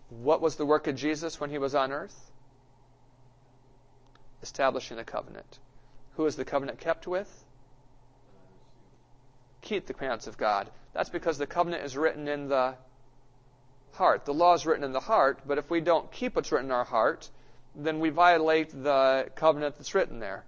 What 0.09 0.41
was 0.41 0.55
the 0.55 0.65
work 0.65 0.87
of 0.87 0.95
Jesus 0.95 1.39
when 1.39 1.49
he 1.49 1.57
was 1.57 1.73
on 1.73 1.91
earth? 1.91 2.31
Establishing 4.43 4.99
a 4.99 5.03
covenant. 5.03 5.59
Who 6.15 6.25
is 6.25 6.35
the 6.35 6.45
covenant 6.45 6.79
kept 6.79 7.07
with? 7.07 7.29
Keep 9.61 9.87
the 9.87 9.93
commandments 9.93 10.27
of 10.27 10.37
God. 10.37 10.69
That's 10.93 11.09
because 11.09 11.37
the 11.37 11.47
covenant 11.47 11.83
is 11.83 11.97
written 11.97 12.27
in 12.27 12.47
the 12.49 12.75
heart. 13.93 14.25
The 14.25 14.33
law 14.33 14.53
is 14.53 14.65
written 14.65 14.83
in 14.83 14.91
the 14.91 14.99
heart, 14.99 15.39
but 15.47 15.57
if 15.57 15.69
we 15.69 15.81
don't 15.81 16.11
keep 16.11 16.35
what's 16.35 16.51
written 16.51 16.67
in 16.67 16.71
our 16.71 16.83
heart, 16.83 17.29
then 17.75 17.99
we 17.99 18.09
violate 18.09 18.69
the 18.69 19.29
covenant 19.35 19.75
that's 19.77 19.95
written 19.95 20.19
there. 20.19 20.45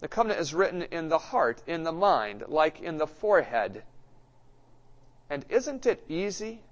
The 0.00 0.08
covenant 0.08 0.40
is 0.40 0.54
written 0.54 0.82
in 0.82 1.08
the 1.08 1.18
heart, 1.18 1.62
in 1.66 1.82
the 1.84 1.92
mind, 1.92 2.44
like 2.48 2.80
in 2.80 2.96
the 2.96 3.06
forehead. 3.06 3.84
And 5.28 5.44
isn't 5.48 5.86
it 5.86 6.04
easy 6.08 6.62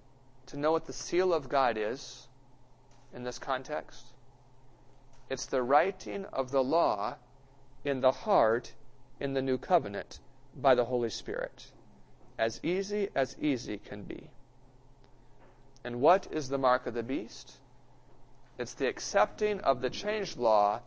to 0.46 0.56
know 0.56 0.72
what 0.72 0.86
the 0.86 0.92
seal 0.92 1.32
of 1.34 1.48
God 1.48 1.76
is 1.76 2.26
in 3.12 3.24
this 3.24 3.38
context? 3.38 4.06
It's 5.28 5.46
the 5.46 5.62
writing 5.62 6.24
of 6.26 6.50
the 6.50 6.64
law 6.64 7.16
in 7.84 8.00
the 8.00 8.12
heart 8.12 8.72
in 9.20 9.34
the 9.34 9.42
new 9.42 9.58
covenant 9.58 10.20
by 10.56 10.74
the 10.74 10.86
Holy 10.86 11.10
Spirit. 11.10 11.70
As 12.38 12.60
easy 12.62 13.10
as 13.14 13.36
easy 13.40 13.76
can 13.78 14.04
be. 14.04 14.30
And 15.84 16.00
what 16.00 16.26
is 16.30 16.48
the 16.48 16.58
mark 16.58 16.86
of 16.86 16.94
the 16.94 17.02
beast? 17.02 17.58
It's 18.56 18.74
the 18.74 18.88
accepting 18.88 19.60
of 19.60 19.82
the 19.82 19.90
changed 19.90 20.38
law 20.38 20.80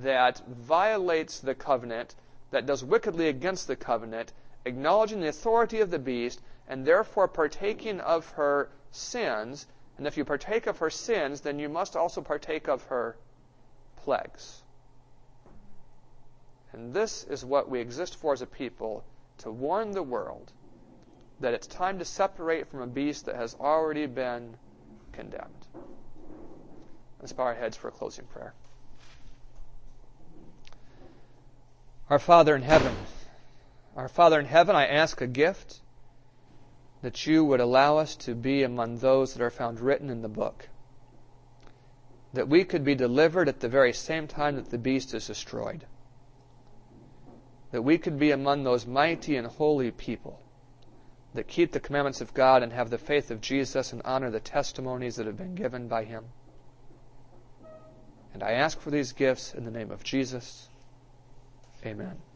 that 0.00 0.42
violates 0.48 1.40
the 1.40 1.54
covenant, 1.54 2.14
that 2.50 2.66
does 2.66 2.84
wickedly 2.84 3.28
against 3.28 3.66
the 3.66 3.76
covenant, 3.76 4.32
acknowledging 4.64 5.20
the 5.20 5.28
authority 5.28 5.80
of 5.80 5.90
the 5.90 5.98
beast, 5.98 6.40
and 6.68 6.86
therefore 6.86 7.28
partaking 7.28 8.00
of 8.00 8.28
her 8.30 8.70
sins. 8.90 9.66
And 9.98 10.06
if 10.06 10.16
you 10.16 10.24
partake 10.24 10.66
of 10.66 10.78
her 10.78 10.90
sins, 10.90 11.40
then 11.40 11.58
you 11.58 11.68
must 11.68 11.96
also 11.96 12.22
partake 12.22 12.68
of 12.68 12.84
her 12.84 13.16
plagues. 13.96 14.62
And 16.72 16.94
this 16.94 17.24
is 17.24 17.44
what 17.44 17.68
we 17.68 17.80
exist 17.80 18.16
for 18.16 18.32
as 18.32 18.40
a 18.40 18.46
people 18.46 19.04
to 19.38 19.50
warn 19.50 19.90
the 19.90 20.02
world 20.02 20.52
that 21.40 21.52
it's 21.52 21.66
time 21.66 21.98
to 21.98 22.04
separate 22.04 22.68
from 22.68 22.80
a 22.80 22.86
beast 22.86 23.26
that 23.26 23.34
has 23.34 23.54
already 23.60 24.06
been 24.06 24.56
condemned. 25.12 25.66
Let's 27.20 27.32
bow 27.32 27.44
our 27.44 27.54
heads 27.54 27.76
for 27.76 27.88
a 27.88 27.92
closing 27.92 28.24
prayer. 28.26 28.54
Our 32.12 32.18
Father 32.18 32.54
in 32.54 32.60
heaven, 32.60 32.94
our 33.96 34.06
Father 34.06 34.38
in 34.38 34.44
heaven, 34.44 34.76
I 34.76 34.86
ask 34.86 35.22
a 35.22 35.26
gift 35.26 35.80
that 37.00 37.26
you 37.26 37.42
would 37.42 37.60
allow 37.60 37.96
us 37.96 38.16
to 38.16 38.34
be 38.34 38.64
among 38.64 38.98
those 38.98 39.32
that 39.32 39.42
are 39.42 39.48
found 39.48 39.80
written 39.80 40.10
in 40.10 40.20
the 40.20 40.28
book. 40.28 40.68
That 42.34 42.48
we 42.50 42.64
could 42.64 42.84
be 42.84 42.94
delivered 42.94 43.48
at 43.48 43.60
the 43.60 43.68
very 43.70 43.94
same 43.94 44.28
time 44.28 44.56
that 44.56 44.68
the 44.68 44.76
beast 44.76 45.14
is 45.14 45.26
destroyed. 45.26 45.86
That 47.70 47.80
we 47.80 47.96
could 47.96 48.18
be 48.18 48.30
among 48.30 48.64
those 48.64 48.86
mighty 48.86 49.38
and 49.38 49.46
holy 49.46 49.90
people 49.90 50.38
that 51.32 51.48
keep 51.48 51.72
the 51.72 51.80
commandments 51.80 52.20
of 52.20 52.34
God 52.34 52.62
and 52.62 52.74
have 52.74 52.90
the 52.90 52.98
faith 52.98 53.30
of 53.30 53.40
Jesus 53.40 53.90
and 53.90 54.02
honor 54.04 54.30
the 54.30 54.38
testimonies 54.38 55.16
that 55.16 55.24
have 55.24 55.38
been 55.38 55.54
given 55.54 55.88
by 55.88 56.04
him. 56.04 56.26
And 58.34 58.42
I 58.42 58.50
ask 58.50 58.78
for 58.78 58.90
these 58.90 59.12
gifts 59.12 59.54
in 59.54 59.64
the 59.64 59.70
name 59.70 59.90
of 59.90 60.04
Jesus. 60.04 60.68
Amen. 61.84 62.31